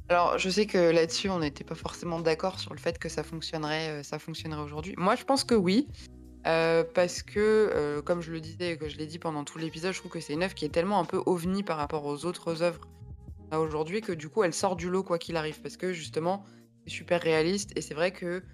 [0.08, 3.22] Alors, je sais que là-dessus, on n'était pas forcément d'accord sur le fait que ça
[3.24, 4.94] fonctionnerait, ça fonctionnerait aujourd'hui.
[4.96, 5.88] Moi, je pense que oui.
[6.46, 7.40] Euh, parce que,
[7.74, 10.20] euh, comme je le disais que je l'ai dit pendant tout l'épisode, je trouve que
[10.20, 12.80] c'est une œuvre qui est tellement un peu ovni par rapport aux autres œuvres
[13.52, 15.60] aujourd'hui que du coup elle sort du lot quoi qu'il arrive.
[15.60, 16.44] Parce que justement,
[16.84, 18.44] c'est super réaliste et c'est vrai que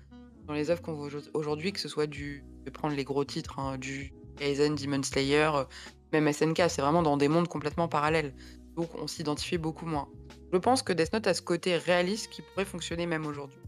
[0.47, 2.45] dans les œuvres qu'on voit aujourd'hui, que ce soit du.
[2.61, 5.65] Je vais prendre les gros titres, hein, du Kaizen, Demon Slayer, euh,
[6.13, 8.35] même SNK, c'est vraiment dans des mondes complètement parallèles.
[8.77, 10.09] Donc on s'identifie beaucoup moins.
[10.53, 13.59] Je pense que Death Note a ce côté réaliste qui pourrait fonctionner même aujourd'hui.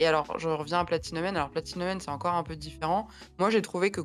[0.00, 3.06] Et alors, je reviens à Platinum Alors, Platinum c'est encore un peu différent.
[3.38, 4.00] Moi, j'ai trouvé que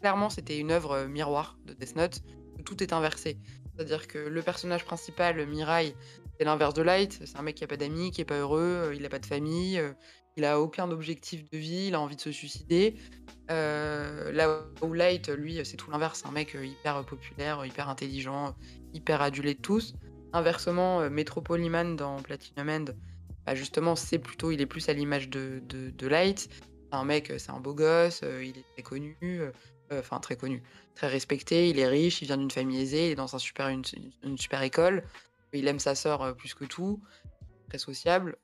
[0.00, 2.22] clairement, c'était une œuvre euh, miroir de Death Note.
[2.64, 3.38] tout est inversé.
[3.74, 5.94] C'est-à-dire que le personnage principal, Mirai,
[6.38, 7.20] c'est l'inverse de Light.
[7.24, 9.18] C'est un mec qui a pas d'amis, qui est pas heureux, euh, il a pas
[9.18, 9.80] de famille,
[10.36, 12.96] il a aucun objectif de vie, il a envie de se suicider.
[13.48, 16.24] là où Light, lui, c'est tout l'inverse.
[16.26, 18.54] Un mec hyper populaire, hyper intelligent,
[18.94, 19.94] hyper adulé de tous.
[20.32, 22.84] Inversement, Metropoliman dans Platinum End,
[23.48, 26.50] bah, justement, c'est plutôt, il est plus à l'image de, de, Light.
[26.50, 29.50] C'est un mec, c'est un beau gosse, euh, il est très connu, euh,
[29.90, 30.62] enfin très connu,
[30.94, 34.62] très respecté, il est riche, il vient d'une famille aisée, il est dans une, super
[34.62, 35.02] école,
[35.54, 37.00] il aime sa sœur euh, plus que tout,
[37.70, 38.36] très sociable.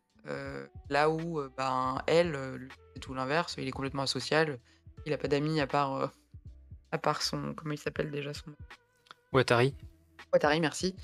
[0.88, 4.58] Là où ben, elle, c'est tout l'inverse, il est complètement asocial,
[5.06, 6.12] il n'a pas d'amis à part,
[6.92, 7.54] à part son.
[7.54, 8.52] Comment il s'appelle déjà son
[9.32, 9.74] Watari.
[10.32, 10.94] Watari, merci.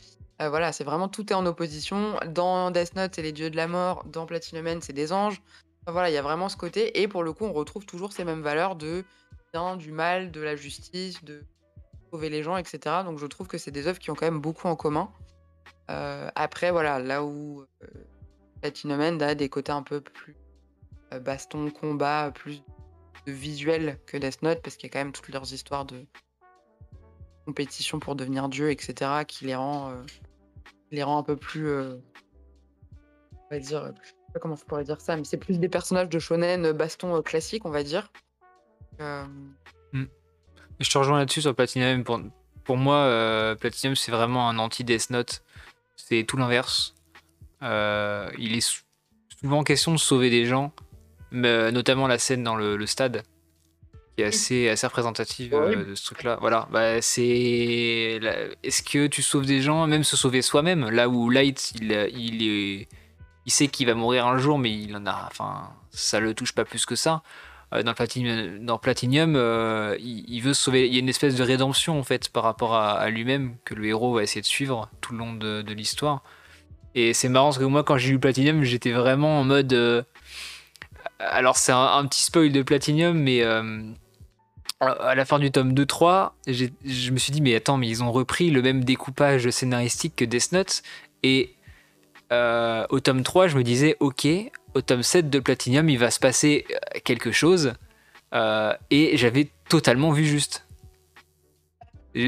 [0.41, 2.19] Euh, voilà, c'est vraiment tout est en opposition.
[2.29, 4.05] Dans Death Note, c'est les dieux de la mort.
[4.05, 5.43] Dans Platinum Man, c'est des anges.
[5.87, 7.03] voilà, il y a vraiment ce côté.
[7.03, 9.05] Et pour le coup, on retrouve toujours ces mêmes valeurs de
[9.53, 11.45] bien, du mal, de la justice, de
[12.11, 12.79] sauver les gens, etc.
[13.05, 15.11] Donc je trouve que c'est des œuvres qui ont quand même beaucoup en commun.
[15.91, 17.87] Euh, après, voilà, là où euh,
[18.61, 20.37] Platinum a des côtés un peu plus
[21.23, 22.63] baston, combat, plus
[23.27, 26.07] de visuel que Death Note, parce qu'il y a quand même toutes leurs histoires de
[27.47, 29.93] compétition pour devenir dieu, etc., qui les rend
[30.91, 31.69] les rend un peu plus.
[31.69, 31.97] Euh,
[33.35, 33.93] on va dire.
[34.03, 36.67] Je sais pas comment je pourrais dire ça, mais c'est plus des personnages de shonen
[36.67, 38.11] euh, baston euh, classique, on va dire.
[38.99, 40.05] Hmm.
[40.79, 42.05] Je te rejoins là-dessus sur Platinum.
[42.05, 42.21] Pour,
[42.65, 45.43] pour moi, Platinum, c'est vraiment un anti-Death Note.
[45.97, 46.95] C'est tout l'inverse.
[47.63, 48.83] Il est
[49.41, 50.73] souvent question de sauver des gens,
[51.31, 53.23] mais, notamment la scène dans le stade
[54.17, 56.39] qui est assez, assez représentative euh, de ce truc-là.
[56.41, 58.21] Voilà, bah, c'est.
[58.63, 60.89] Est-ce que tu sauves des gens, même se sauver soi-même?
[60.89, 62.89] Là où Light, il, il, est...
[63.47, 65.29] il sait qu'il va mourir un jour, mais il en a.
[65.31, 67.23] Enfin, ça le touche pas plus que ça.
[67.73, 70.87] Euh, dans Platinum, dans Platinum euh, il, veut se sauver.
[70.89, 73.87] Il y a une espèce de rédemption en fait par rapport à, lui-même que le
[73.87, 76.23] héros va essayer de suivre tout le long de, de l'histoire.
[76.95, 80.07] Et c'est marrant parce que moi, quand j'ai lu Platinum, j'étais vraiment en mode.
[81.19, 83.45] Alors, c'est un, petit spoil de Platinum, mais
[84.81, 88.11] à la fin du tome 2-3, je me suis dit, mais attends, mais ils ont
[88.11, 90.83] repris le même découpage scénaristique que Death Note.
[91.23, 91.55] Et
[92.33, 94.27] euh, au tome 3, je me disais, ok,
[94.75, 97.75] au tome 7 de Platinum, il va se passer euh, quelque chose.
[98.33, 100.67] Euh, et j'avais totalement vu juste.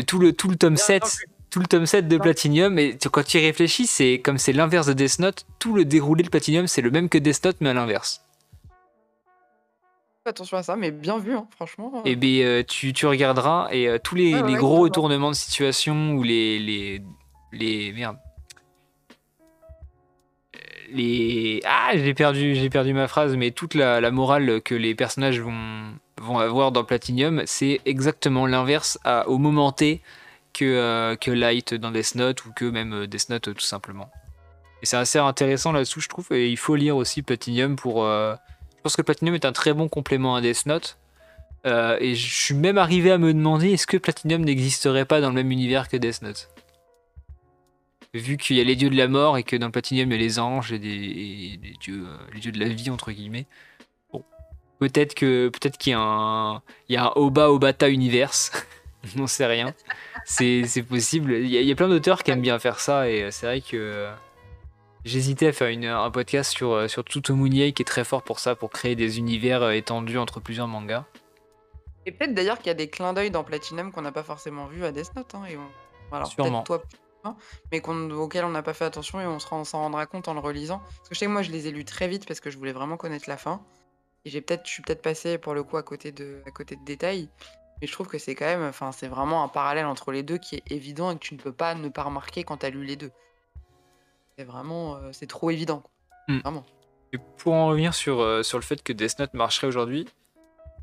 [0.07, 1.03] Tout le, tout le tome 7,
[1.53, 2.79] tout le tome 7 de Platinum.
[2.79, 6.25] Et quand tu y réfléchis, c'est comme c'est l'inverse de Death Note, tout le déroulé
[6.25, 8.25] de Platinum, c'est le même que Death Note, mais à l'inverse.
[10.25, 12.03] Attention à ça, mais bien vu, hein, franchement.
[12.05, 15.37] Et eh bien, euh, tu, tu, regarderas, et euh, tous les, les gros retournements de
[15.37, 17.03] situation ou les, les,
[17.53, 17.93] les.
[17.93, 18.17] Merde.
[20.91, 21.61] Les.
[21.67, 25.41] Ah, j'ai perdu, j'ai perdu ma phrase, mais toute la, la, morale que les personnages
[25.41, 30.01] vont, vont avoir dans Platinum, c'est exactement l'inverse au moment T
[30.53, 34.11] que, euh, que Light dans Death Note ou que même Death Note tout simplement.
[34.83, 38.05] Et c'est assez intéressant là-dessous, je trouve, et il faut lire aussi Platinum pour
[38.83, 40.99] je pense que Platinum est un très bon complément à Death Note.
[41.67, 45.29] Euh, et je suis même arrivé à me demander est-ce que Platinum n'existerait pas dans
[45.29, 46.49] le même univers que Death Note?
[48.13, 50.19] Vu qu'il y a les dieux de la mort et que dans Platinum il y
[50.19, 53.47] a les anges et, des, dieux, euh, les dieux de la vie, entre guillemets.
[54.13, 54.25] Bon.
[54.81, 56.57] Peut-être que peut-être qu'il y a un,
[56.89, 58.51] il y a un Oba Obata universe.
[59.19, 59.75] On sait rien.
[60.25, 61.33] C'est possible.
[61.33, 63.47] Il y, a, il y a plein d'auteurs qui aiment bien faire ça et c'est
[63.47, 64.11] vrai que
[65.05, 68.39] J'hésitais à faire une, un podcast sur, euh, sur Tsutomuniei qui est très fort pour
[68.39, 71.05] ça, pour créer des univers euh, étendus entre plusieurs mangas.
[72.07, 74.67] Et peut-être d'ailleurs qu'il y a des clins d'œil dans Platinum qu'on n'a pas forcément
[74.67, 75.35] vu à Death Note.
[75.35, 75.59] Hein, et
[76.15, 76.63] Alors, Sûrement.
[76.63, 76.83] toi,
[77.73, 80.79] mais auxquels on n'a pas fait attention et on s'en rendra compte en le relisant.
[80.79, 82.59] Parce que je sais que moi, je les ai lus très vite parce que je
[82.59, 83.61] voulais vraiment connaître la fin.
[84.25, 86.77] Et j'ai peut-être, je suis peut-être passé pour le coup à côté de, à côté
[86.77, 87.29] de détails.
[87.83, 90.39] Mais je trouve que c'est quand même, enfin, c'est vraiment un parallèle entre les deux
[90.39, 92.71] qui est évident et que tu ne peux pas ne pas remarquer quand tu as
[92.71, 93.11] lu les deux.
[94.39, 95.83] C'est vraiment, euh, c'est trop évident.
[96.29, 96.39] Hmm.
[96.39, 96.65] Vraiment.
[97.13, 100.07] Et pour en revenir sur, euh, sur le fait que Death Note marcherait aujourd'hui,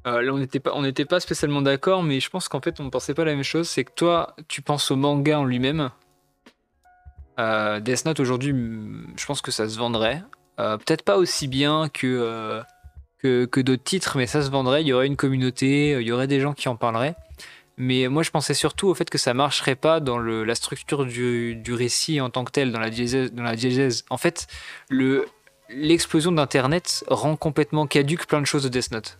[0.07, 2.83] euh, là on n'était pas, on pas spécialement d'accord, mais je pense qu'en fait on
[2.83, 3.69] ne pensait pas la même chose.
[3.69, 5.91] C'est que toi, tu penses au manga en lui-même.
[7.37, 8.53] Death Note aujourd'hui,
[9.15, 10.21] je pense que ça se vendrait.
[10.57, 12.61] Peut-être pas aussi bien que,
[13.19, 14.81] que, que d'autres titres, mais ça se vendrait.
[14.81, 17.15] Il y aurait une communauté, il y aurait des gens qui en parleraient.
[17.77, 21.05] Mais moi, je pensais surtout au fait que ça marcherait pas dans le, la structure
[21.05, 23.31] du, du, récit en tant que tel, dans la diégèse.
[23.31, 24.03] Dans la diégèse.
[24.09, 24.47] En fait,
[24.89, 25.25] le,
[25.69, 29.17] l'explosion d'Internet rend complètement caduque plein de choses de Death Note.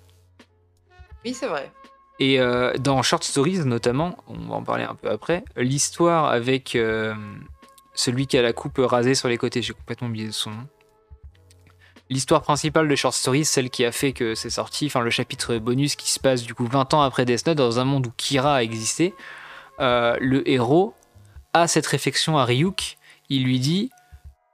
[1.23, 1.71] Oui, c'est vrai.
[2.19, 6.75] Et euh, dans Short Stories, notamment, on va en parler un peu après, l'histoire avec
[6.75, 7.13] euh,
[7.93, 10.67] celui qui a la coupe rasée sur les côtés, j'ai complètement oublié son nom
[12.09, 15.57] l'histoire principale de Short Stories, celle qui a fait que c'est sorti, enfin le chapitre
[15.57, 18.11] bonus qui se passe du coup 20 ans après Death Note dans un monde où
[18.17, 19.13] Kira a existé,
[19.79, 20.93] euh, le héros
[21.53, 22.97] a cette réflexion à Ryuk,
[23.29, 23.91] il lui dit,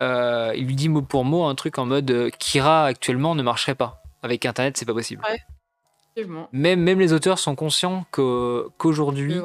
[0.04, 3.44] euh, il lui dit mot pour mot un truc en mode euh, Kira actuellement ne
[3.44, 4.02] marcherait pas.
[4.22, 5.24] Avec Internet, c'est pas possible.
[6.52, 9.36] même, même les auteurs sont conscients qu'aujourd'hui,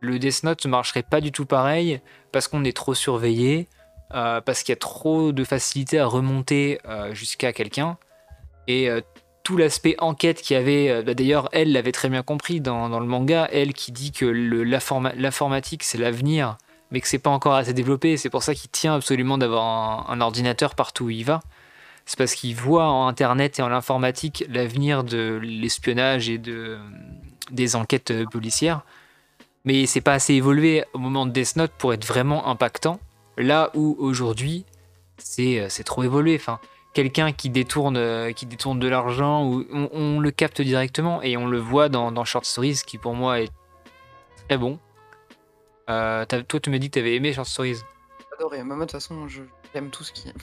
[0.00, 2.00] le Death Note ne marcherait pas du tout pareil
[2.32, 3.68] parce qu'on est trop surveillé,
[4.14, 7.98] euh, parce qu'il y a trop de facilité à remonter euh, jusqu'à quelqu'un.
[8.66, 9.02] Et euh,
[9.44, 13.06] tout l'aspect enquête qu'il y avait, bah, d'ailleurs, elle l'avait très bien compris dans, le
[13.06, 16.58] manga, elle qui dit que l'informatique c'est l'avenir,
[16.90, 18.16] mais que c'est pas encore assez développé.
[18.16, 21.40] C'est pour ça qu'il tient absolument d'avoir un, ordinateur partout où il va.
[22.04, 26.78] C'est parce qu'il voit en Internet et en l'informatique l'avenir de l'espionnage et de,
[27.50, 28.82] des enquêtes policières.
[29.64, 33.00] Mais c'est pas assez évolué au moment de Death Note pour être vraiment impactant.
[33.38, 34.66] Là où aujourd'hui,
[35.16, 36.34] c'est euh, trop évolué.
[36.34, 36.58] Enfin,
[36.92, 41.46] quelqu'un qui détourne, euh, qui détourne de l'argent, on, on, le capte directement et on
[41.46, 43.52] le voit dans, Short Stories, qui pour moi est
[44.48, 44.80] très bon.
[45.88, 47.78] Euh, toi, tu m'as dit que tu avais aimé Short Stories.
[48.34, 48.64] Adoré.
[48.64, 50.32] Moi, de toute façon, j'aime tout ce qui.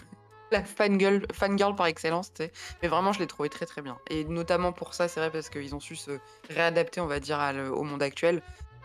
[0.51, 2.51] La fangirl, par excellence, tu sais.
[2.81, 3.97] Mais vraiment, je l'ai trouvé très très bien.
[4.09, 6.19] Et notamment pour ça, c'est vrai, parce qu'ils ont su se
[6.49, 7.39] réadapter, on va dire,
[7.73, 8.41] au monde actuel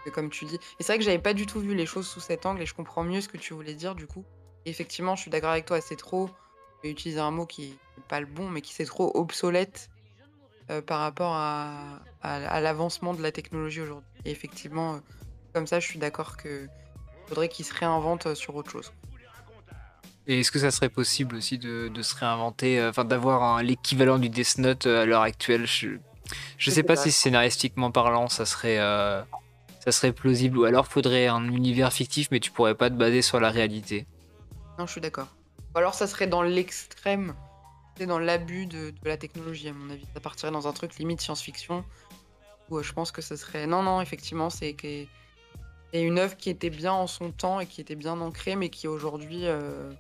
[0.09, 0.57] comme tu dis.
[0.79, 2.67] Et c'est vrai que j'avais pas du tout vu les choses sous cet angle et
[2.67, 4.25] je comprends mieux ce que tu voulais dire du coup.
[4.65, 6.31] effectivement, je suis d'accord avec toi, c'est trop.
[6.79, 9.91] Je vais utiliser un mot qui n'est pas le bon, mais qui c'est trop obsolète
[10.71, 14.09] euh, par rapport à, à, l'avancement de la technologie aujourd'hui.
[14.25, 14.99] Et effectivement, euh,
[15.53, 16.69] comme ça, je suis d'accord que
[17.27, 18.93] faudrait qu'ils se réinventent euh, sur autre chose.
[20.27, 24.29] Et est-ce que ça serait possible aussi de, de se réinventer, enfin d'avoir l'équivalent du
[24.29, 25.67] Death Note à l'heure actuelle?
[25.67, 25.89] Je
[26.67, 28.79] ne sais pas, si scénaristiquement parlant, ça serait
[29.81, 30.59] ça serait plausible.
[30.59, 34.07] Ou alors faudrait un univers fictif, mais tu pourrais pas te baser sur la réalité.
[34.79, 35.29] Non, je suis d'accord.
[35.75, 37.35] Ou alors ça serait dans l'extrême,
[37.97, 40.07] c'est dans l'abus de, la technologie, à mon avis.
[40.15, 41.85] Ça partirait dans un truc limite science-fiction.
[42.71, 43.67] Où euh, je pense que ce serait.
[43.67, 44.77] Non, non, effectivement, c'est
[45.93, 48.87] une œuvre qui était bien en son temps et qui était bien ancrée, mais qui
[48.89, 49.91] aujourd'hui, euh,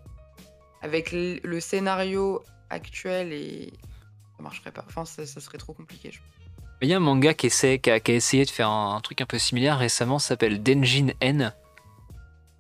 [0.82, 3.72] avec le scénario actuel, et
[4.36, 4.84] ça marcherait pas.
[4.88, 6.10] Enfin, ça, serait trop compliqué.
[6.10, 6.20] Je
[6.82, 9.78] il y a un manga qui, a, essayé de faire un, truc un peu similaire
[9.78, 11.52] récemment, s'appelle Denjin N.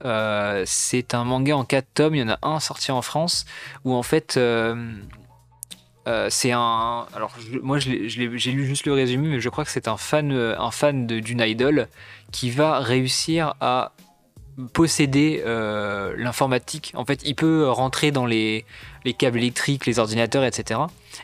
[0.04, 3.44] Euh, c'est un manga en 4 tomes, il y en a un sorti en France,
[3.84, 4.94] où en fait euh,
[6.08, 7.06] euh, c'est un.
[7.14, 10.70] Alors moi j'ai lu juste le résumé, mais je crois que c'est un fan, un
[10.70, 11.88] fan d'une idol
[12.32, 13.92] qui va réussir à
[14.72, 15.42] posséder
[16.16, 16.92] l'informatique.
[16.94, 18.64] En fait, il peut rentrer dans les,
[19.04, 20.80] les câbles électriques, les ordinateurs, etc.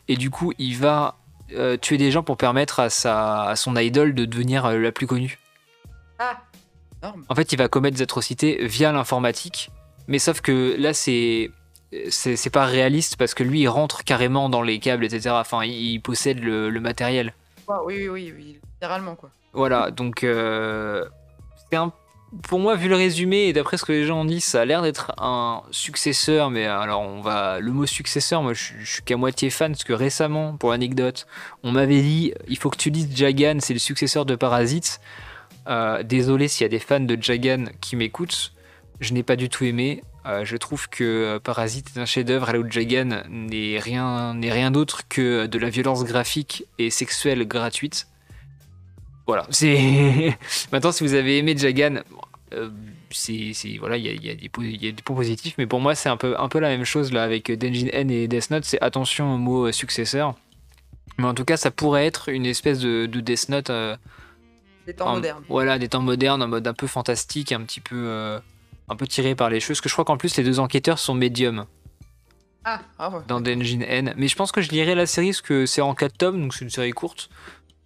[0.09, 1.17] Et du coup, il va
[1.55, 4.93] euh, tuer des gens pour permettre à, sa, à son idole de devenir euh, la
[4.93, 5.39] plus connue.
[6.19, 6.39] Ah.
[7.29, 9.71] En fait, il va commettre des atrocités via l'informatique.
[10.09, 11.51] Mais sauf que là, c'est.
[12.11, 15.31] C'est pas réaliste parce que lui il rentre carrément dans les câbles, etc.
[15.39, 17.33] Enfin, il, il possède le, le matériel.
[17.69, 19.31] Oui, oui, oui, oui, littéralement quoi.
[19.53, 21.05] Voilà, donc euh,
[21.71, 21.93] c'est un-
[22.43, 24.65] pour moi, vu le résumé et d'après ce que les gens ont dit, ça a
[24.65, 26.51] l'air d'être un successeur.
[26.51, 29.93] Mais alors, on va le mot successeur, moi, je, suis- qu'à moitié fan parce que
[29.93, 31.27] récemment, pour l'anecdote,
[31.63, 35.01] on m'avait dit il faut que tu lises Jagan, c'est le successeur de Parasite.
[35.69, 38.53] Euh, désolé s'il y a des fans de Jagan qui m'écoutent,
[39.01, 40.03] je n'ai pas du tout aimé.
[40.27, 44.51] Euh, je trouve que euh, Parasite est un chef-d'œuvre, là où Jagan n'est rien, n'est
[44.53, 48.09] rien d'autre que de la violence graphique et sexuelle gratuite.
[49.27, 50.37] Voilà, c'est.
[50.73, 51.97] Maintenant, si vous avez aimé Jagan,
[52.55, 52.71] euh,
[53.11, 55.17] c'est, c'est- voilà, il y a, y a des po- il y a des points
[55.17, 57.89] positifs, mais pour moi, c'est un peu, un peu la même chose là avec Denjin
[57.93, 58.65] N et Death Note.
[58.65, 60.35] C'est attention au mot euh, successeur.
[61.19, 63.71] Mais en tout cas, ça pourrait être une espèce de, de Death Note.
[63.71, 63.97] euh,
[64.87, 65.43] Les temps en- modernes.
[65.49, 68.39] Voilà, des temps modernes, en mode un peu fantastique, un petit peu, euh,
[68.89, 69.73] un peu tiré par les cheveux.
[69.73, 71.65] Parce que je crois qu'en plus, les deux enquêteurs sont médiums
[72.65, 73.23] Ah, ah ouais.
[73.29, 74.13] dans Denjin N.
[74.17, 76.55] Mais je pense que je lirai la série parce que c'est en 4 tomes, donc
[76.55, 77.29] c'est une série courte.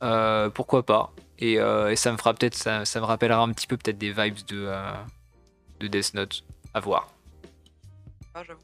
[0.02, 3.52] Euh, pourquoi pas et, euh, et ça me fera peut-être, ça, ça me rappellera un
[3.52, 4.92] petit peu peut-être des vibes de, euh,
[5.80, 6.44] de Death Note.
[6.72, 7.12] À voir.
[8.34, 8.60] Ah, j'avoue.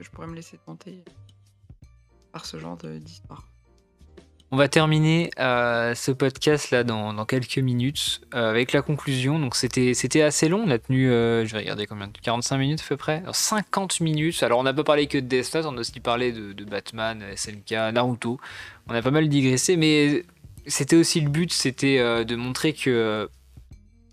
[0.00, 1.04] Je pourrais me laisser tenter
[2.32, 3.44] par ce genre d'histoire.
[4.52, 9.38] On va terminer euh, ce podcast là dans, dans quelques minutes euh, avec la conclusion.
[9.38, 12.58] Donc c'était c'était assez long, on a tenu, euh, je vais regarder combien, de- 45
[12.58, 14.42] minutes à peu près, Alors, 50 minutes.
[14.42, 16.64] Alors on n'a pas parlé que de Death Note, on a aussi parlé de, de
[16.64, 18.40] Batman, SNK, Naruto.
[18.88, 20.24] On a pas mal digressé, mais
[20.66, 23.26] c'était aussi le but, c'était euh, de montrer que euh,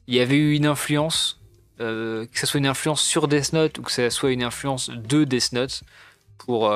[0.07, 1.39] il y avait eu une influence,
[1.79, 4.89] euh, que ce soit une influence sur Death Note ou que ce soit une influence
[4.89, 5.83] de Death Note
[6.37, 6.73] pour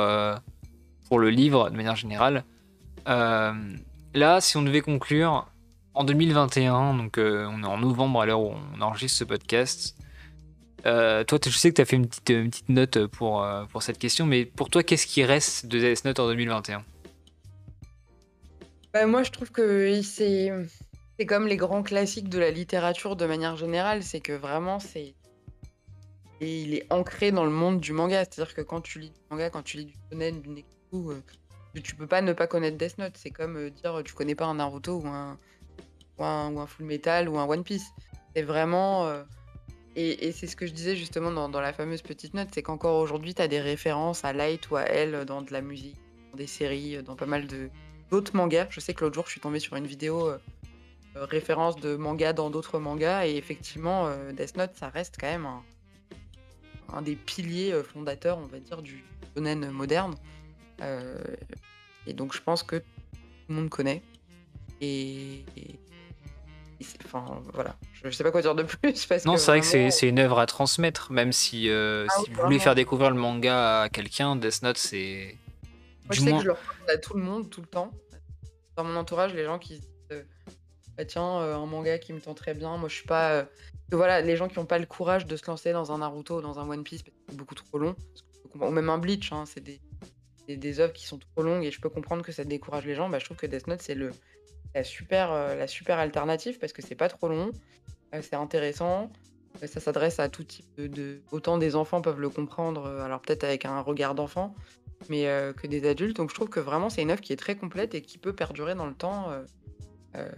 [1.08, 2.44] pour le livre de manière générale.
[3.06, 5.48] Là, si on devait conclure,
[5.94, 9.96] en 2021, donc on est en novembre à l'heure où on enregistre ce podcast,
[10.84, 14.46] toi, je sais que tu as fait une petite, note pour, pour cette question, mais
[14.46, 16.84] pour toi, qu'est-ce qui reste de Death Note en 2021
[18.94, 20.52] Bah, moi, je trouve que c'est
[21.18, 25.14] c'est comme les grands classiques de la littérature de manière générale, c'est que vraiment c'est
[26.42, 28.26] et il est ancré dans le monde du manga.
[28.26, 31.22] C'est-à-dire que quand tu lis du manga, quand tu lis du shonen, du Nekiku, euh,
[31.84, 33.14] tu, peux pas ne pas connaître Death Note.
[33.16, 35.38] C'est comme euh, dire tu connais pas un Naruto ou un
[36.18, 37.86] ou un, ou un Full Metal ou un One Piece.
[38.36, 39.24] C'est vraiment euh,
[39.96, 42.64] et, et c'est ce que je disais justement dans, dans la fameuse petite note, c'est
[42.64, 45.98] qu'encore aujourd'hui, tu as des références à Light ou à Elle dans de la musique,
[46.32, 47.70] dans des séries, dans pas mal de
[48.12, 48.68] d'autres mangas.
[48.70, 50.38] Je sais que l'autre jour, je suis tombée sur une vidéo euh,
[51.16, 55.28] euh, référence de manga dans d'autres mangas, et effectivement, euh, Death Note, ça reste quand
[55.28, 55.64] même un,
[56.94, 59.04] un des piliers fondateurs, on va dire, du
[59.36, 60.16] shonen moderne.
[62.08, 62.86] Et donc, je pense que tout
[63.50, 64.02] le monde connaît.
[64.82, 65.44] Et.
[65.58, 65.80] et-
[66.80, 67.76] et c'est- Enfin, voilà.
[67.94, 69.06] Je, je sais pas quoi dire de plus.
[69.06, 72.34] Parce Non, c'est vrai que c'est une œuvre à transmettre, même si, Ah si oui,
[72.36, 75.38] vous voulez faire découvrir le manga à quelqu'un, Death Note, c'est.
[76.06, 77.92] Moi, je sais moins- que je le recommande à tout le monde, tout le temps.
[78.84, 80.24] Mon entourage, les gens qui se disent euh,
[80.98, 82.78] Bah, Tiens, euh, un manga qui me tend très bien.
[82.78, 83.32] Moi, je suis pas.
[83.32, 83.46] euh,
[83.92, 86.42] voilà, les gens qui n'ont pas le courage de se lancer dans un Naruto ou
[86.42, 87.96] dans un One Piece, c'est beaucoup trop long.
[88.56, 89.80] Ou même un Bleach, hein, c'est des,
[90.48, 93.10] des, œuvres qui sont trop longues et je peux comprendre que ça décourage les gens.
[93.10, 94.12] Bah, je trouve que Death Note, c'est le,
[94.76, 97.52] la, super, la super alternative parce que c'est pas trop long,
[98.22, 99.10] c'est intéressant.
[99.66, 103.66] Ça s'adresse à tout type de, Autant des enfants peuvent le comprendre, alors peut-être avec
[103.66, 104.56] un regard d'enfant,
[105.10, 106.18] mais euh, que des adultes.
[106.18, 108.34] Donc je trouve que vraiment c'est une œuvre qui est très complète et qui peut
[108.34, 109.44] perdurer dans le temps euh,
[110.16, 110.30] euh,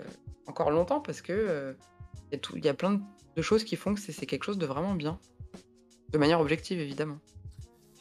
[0.48, 1.74] encore longtemps parce que euh,
[2.32, 3.02] il y, a y plein
[3.36, 5.20] de choses qui font que c'est quelque chose de vraiment bien.
[6.12, 7.20] De manière objective évidemment.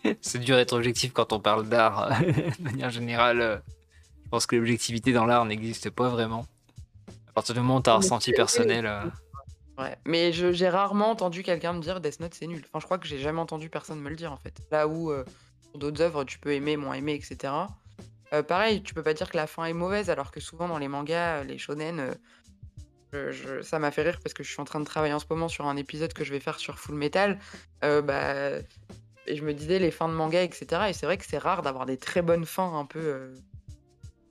[0.20, 2.10] C'est dur d'être objectif quand on parle d'art.
[2.20, 3.62] de manière générale,
[4.24, 6.44] je pense que l'objectivité dans l'art n'existe pas vraiment.
[7.28, 8.90] À partir du moment où tu as un ressenti personnel.
[9.78, 9.96] Ouais.
[10.04, 12.62] Mais j'ai rarement entendu quelqu'un me dire Death Note c'est nul.
[12.66, 14.54] Enfin je crois que j'ai jamais entendu personne me le dire en fait.
[14.70, 15.24] Là où euh,
[15.74, 17.52] d'autres œuvres tu peux aimer, moins aimer, etc.
[18.32, 20.78] Euh, pareil, tu peux pas dire que la fin est mauvaise alors que souvent dans
[20.78, 22.14] les mangas, euh, les shonen,
[23.14, 25.26] euh, ça m'a fait rire parce que je suis en train de travailler en ce
[25.28, 27.38] moment sur un épisode que je vais faire sur Full Metal.
[27.82, 28.58] Bah,
[29.26, 30.86] et je me disais les fins de manga, etc.
[30.88, 33.34] Et c'est vrai que c'est rare d'avoir des très bonnes fins un peu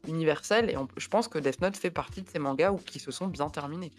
[0.07, 0.71] universelles.
[0.71, 3.27] Et je pense que Death Note fait partie de ces mangas où, qui se sont
[3.27, 3.91] bien terminés.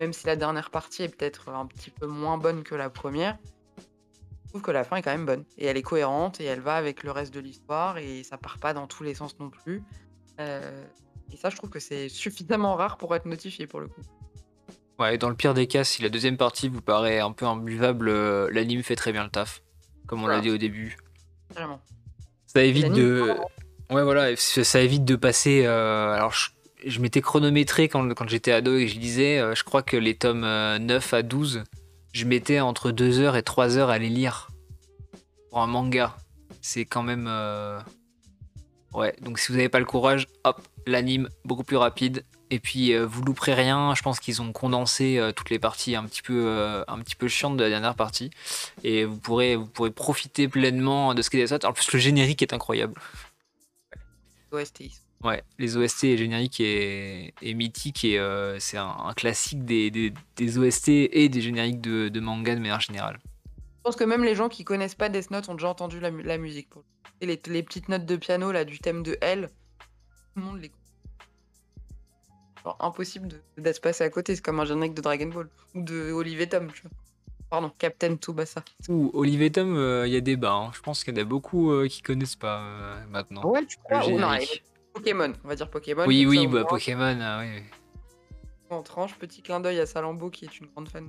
[0.00, 3.38] Même si la dernière partie est peut-être un petit peu moins bonne que la première,
[4.56, 5.44] trouve que la fin est quand même bonne.
[5.58, 8.58] Et elle est cohérente et elle va avec le reste de l'histoire et ça part
[8.58, 9.82] pas dans tous les sens non plus.
[10.40, 10.84] Euh,
[11.32, 14.00] et ça, je trouve que c'est suffisamment rare pour être notifié pour le coup.
[14.98, 18.08] Ouais, dans le pire des cas, si la deuxième partie vous paraît un peu imbuvable,
[18.08, 19.62] euh, l'anime fait très bien le taf,
[20.06, 20.96] comme on l'a dit au début.
[21.50, 21.80] Vraiment.
[22.46, 23.36] Ça évite de.
[23.90, 25.66] Ouais, voilà, ça évite de passer.
[25.66, 29.82] Euh, alors, je, m'étais chronométré quand, quand j'étais ado et je disais, euh, je crois
[29.82, 31.64] que les tomes 9 à 12,
[32.16, 34.48] je mettais entre 2 heures et 3 heures à les lire.
[35.50, 36.16] Pour un manga.
[36.60, 37.28] C'est quand même.
[38.96, 42.24] Ouais, donc si vous n'avez pas le courage, hop, l'anime beaucoup plus rapide.
[42.50, 43.94] Et puis euh, vous louperez rien.
[43.94, 47.14] Je pense qu'ils ont condensé euh, toutes les parties un petit peu euh, un petit
[47.14, 48.30] peu chiantes de la dernière partie.
[48.84, 51.58] Et vous pourrez vous pourrez profiter pleinement de ce qui est ça.
[51.64, 52.94] En plus le générique est incroyable.
[54.50, 54.84] OST.
[55.26, 58.18] Ouais, les OST et le générique est, mythique et
[58.58, 63.18] c'est un, classique des, des, OST et des génériques de, de, manga de manière générale.
[63.24, 66.10] Je pense que même les gens qui connaissent pas Death Note ont déjà entendu la,
[66.10, 66.68] la musique.
[67.20, 69.50] Et les, les, petites notes de piano là du thème de L,
[70.34, 70.70] tout le monde les
[72.80, 74.34] impossible d'être passé à côté.
[74.34, 76.68] C'est comme un générique de Dragon Ball ou de Olivier Tom,
[77.48, 78.64] Pardon, Captain Tsubasa.
[78.88, 80.70] Ou Olivier Tom, euh, il y a des hein.
[80.74, 83.46] Je pense qu'il y en a beaucoup euh, qui connaissent pas euh, maintenant.
[83.46, 84.02] Ouais, tu crois?
[84.96, 86.04] Pokémon, on va dire Pokémon.
[86.06, 87.62] Oui, oui, bah, Pokémon, ah, oui.
[88.70, 91.08] En tranche, petit clin d'œil à Salambo qui est une grande fan.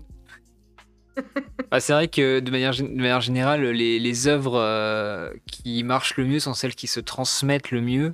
[1.71, 6.25] bah, c'est vrai que de manière, de manière générale, les, les œuvres qui marchent le
[6.25, 8.13] mieux sont celles qui se transmettent le mieux.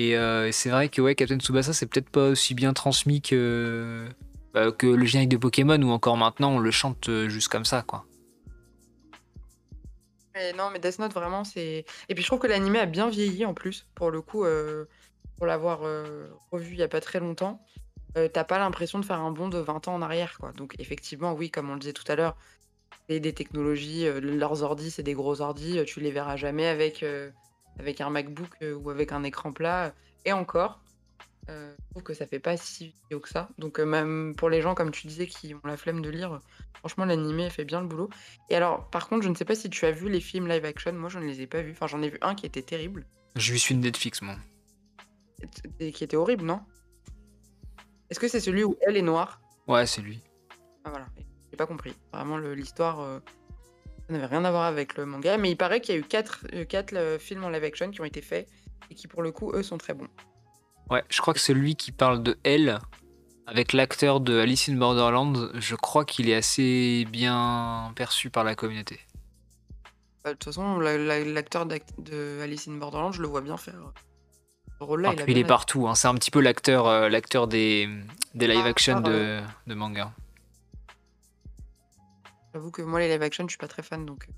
[0.00, 4.06] Euh, et c'est vrai que ouais, Captain Tsubasa, c'est peut-être pas aussi bien transmis que,
[4.54, 7.64] bah, que le générique de Pokémon, ou encore maintenant, on le chante euh, juste comme
[7.64, 8.04] ça, quoi.
[10.56, 11.84] Non, mais Death Note, vraiment, c'est.
[12.08, 14.86] Et puis je trouve que l'anime a bien vieilli en plus, pour le coup, euh,
[15.36, 15.80] pour l'avoir
[16.50, 17.64] revu il y a pas très longtemps.
[18.14, 20.52] T'as pas l'impression de faire un bond de 20 ans en arrière, quoi.
[20.52, 22.36] Donc, effectivement, oui, comme on le disait tout à l'heure,
[23.08, 27.04] c'est des technologies, leurs ordis, c'est des gros ordis, tu les verras jamais avec
[27.80, 29.92] avec un MacBook euh, ou avec un écran plat.
[30.24, 30.80] Et encore,
[31.48, 33.48] euh, je trouve que ça fait pas si vieux que ça.
[33.58, 36.40] Donc euh, même pour les gens, comme tu disais, qui ont la flemme de lire,
[36.74, 38.08] franchement, l'animé fait bien le boulot.
[38.48, 40.64] Et alors, par contre, je ne sais pas si tu as vu les films live
[40.64, 40.92] action.
[40.92, 41.72] Moi, je ne les ai pas vus.
[41.72, 43.06] Enfin, j'en ai vu un qui était terrible.
[43.36, 44.36] Je suis une Netflix, moi.
[45.78, 46.60] Et qui était horrible, non?
[48.10, 49.40] Est-ce que c'est celui où elle est noire?
[49.68, 50.20] Ouais, c'est lui.
[50.84, 51.06] Ah voilà,
[51.50, 51.94] j'ai pas compris.
[52.12, 53.20] Vraiment, l'histoire,
[54.10, 56.04] ça n'avait rien à voir avec le manga, mais il paraît qu'il y a eu
[56.04, 56.64] 4, euh,
[56.94, 58.48] euh, films en live action qui ont été faits
[58.90, 60.08] et qui, pour le coup, eux, sont très bons.
[60.90, 62.80] Ouais, je crois que celui qui parle de elle,
[63.50, 68.54] avec l'acteur de Alice in Borderland, je crois qu'il est assez bien perçu par la
[68.54, 69.00] communauté.
[70.22, 73.92] Bah, de toute façon, l'acteur de Alice in Borderland, je le vois bien faire.
[74.78, 75.88] Ce rôle-là, il, est partout.
[75.88, 75.96] Hein.
[75.96, 77.88] C'est un petit peu l'acteur euh, l'acteur des,
[78.34, 80.12] des live ah, action de, de manga.
[82.54, 84.28] J'avoue que moi, les live action, je suis pas très fan, donc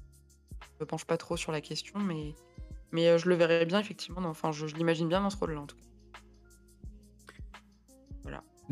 [0.63, 2.35] je me penche pas trop sur la question, mais,
[2.93, 4.23] mais euh, je le verrais bien, effectivement.
[4.25, 5.92] Enfin, je, l'imagine bien dans ce rôle-là, en tout cas.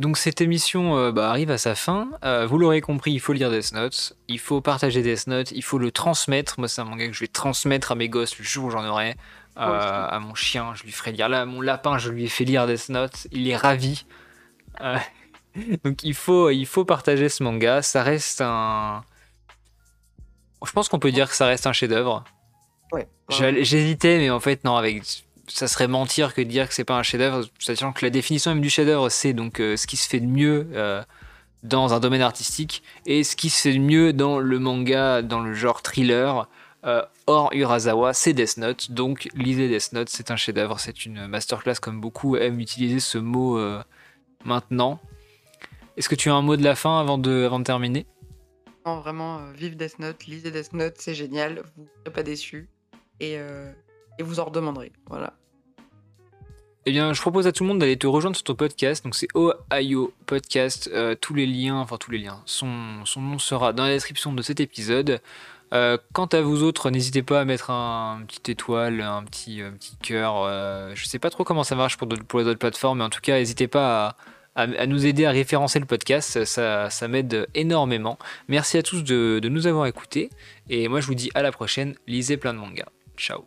[0.00, 2.08] Donc cette émission euh, bah, arrive à sa fin.
[2.24, 5.62] Euh, vous l'aurez compris, il faut lire Death Note, il faut partager Death Note, il
[5.62, 6.58] faut le transmettre.
[6.58, 8.86] Moi, c'est un manga que je vais transmettre à mes gosses le jour où j'en
[8.88, 9.16] aurai.
[9.56, 11.28] à mon chien, je lui ferai lire.
[11.28, 13.26] Là, à mon lapin, je lui ai fait lire Death Note.
[13.30, 14.06] Il est ravi.
[15.84, 17.82] donc il faut, il faut partager ce manga.
[17.82, 19.04] Ça reste un,
[20.64, 22.24] je pense qu'on peut dire que ça reste un chef-d'œuvre.
[22.92, 23.06] Ouais.
[23.28, 25.04] J'hésitais, mais en fait, non, avec
[25.50, 28.52] ça serait mentir que de dire que c'est pas un chef-d'œuvre, sachant que la définition
[28.52, 31.02] même du chef-d'œuvre, c'est donc euh, ce qui se fait de mieux euh,
[31.62, 35.40] dans un domaine artistique et ce qui se fait de mieux dans le manga, dans
[35.40, 36.48] le genre thriller.
[36.86, 41.26] Euh, hors Urasawa, c'est Death Note, donc lisez Death Note, c'est un chef-d'œuvre, c'est une
[41.26, 43.60] masterclass comme beaucoup aiment utiliser ce mot
[44.44, 44.98] maintenant.
[45.96, 48.06] Est-ce que tu as un mot de la fin avant de, terminer?
[48.84, 52.68] Vraiment, euh, vive Death Note, lisez Death Note, c'est génial, vous ne serez pas déçus
[53.20, 53.70] et, euh,
[54.18, 54.92] et vous en redemanderez.
[55.06, 55.34] Voilà.
[56.90, 59.04] Eh bien, je propose à tout le monde d'aller te rejoindre sur ton podcast.
[59.04, 60.90] Donc, c'est Ohio Podcast.
[60.92, 64.42] Euh, tous les liens, enfin, tous les liens, son, nom sera dans la description de
[64.42, 65.20] cet épisode.
[65.70, 70.48] quant à vous autres, n'hésitez pas à mettre un, petit étoile, un petit, petit cœur.
[70.96, 73.38] je sais pas trop comment ça marche pour, les autres plateformes, mais en tout cas,
[73.38, 74.16] n'hésitez pas
[74.56, 76.44] à nous aider à référencer le podcast.
[76.44, 78.18] Ça, ça m'aide énormément.
[78.48, 80.28] Merci à tous de, de nous avoir écoutés.
[80.68, 81.94] Et moi, je vous dis à la prochaine.
[82.08, 82.88] Lisez plein de mangas.
[83.16, 83.44] Ciao.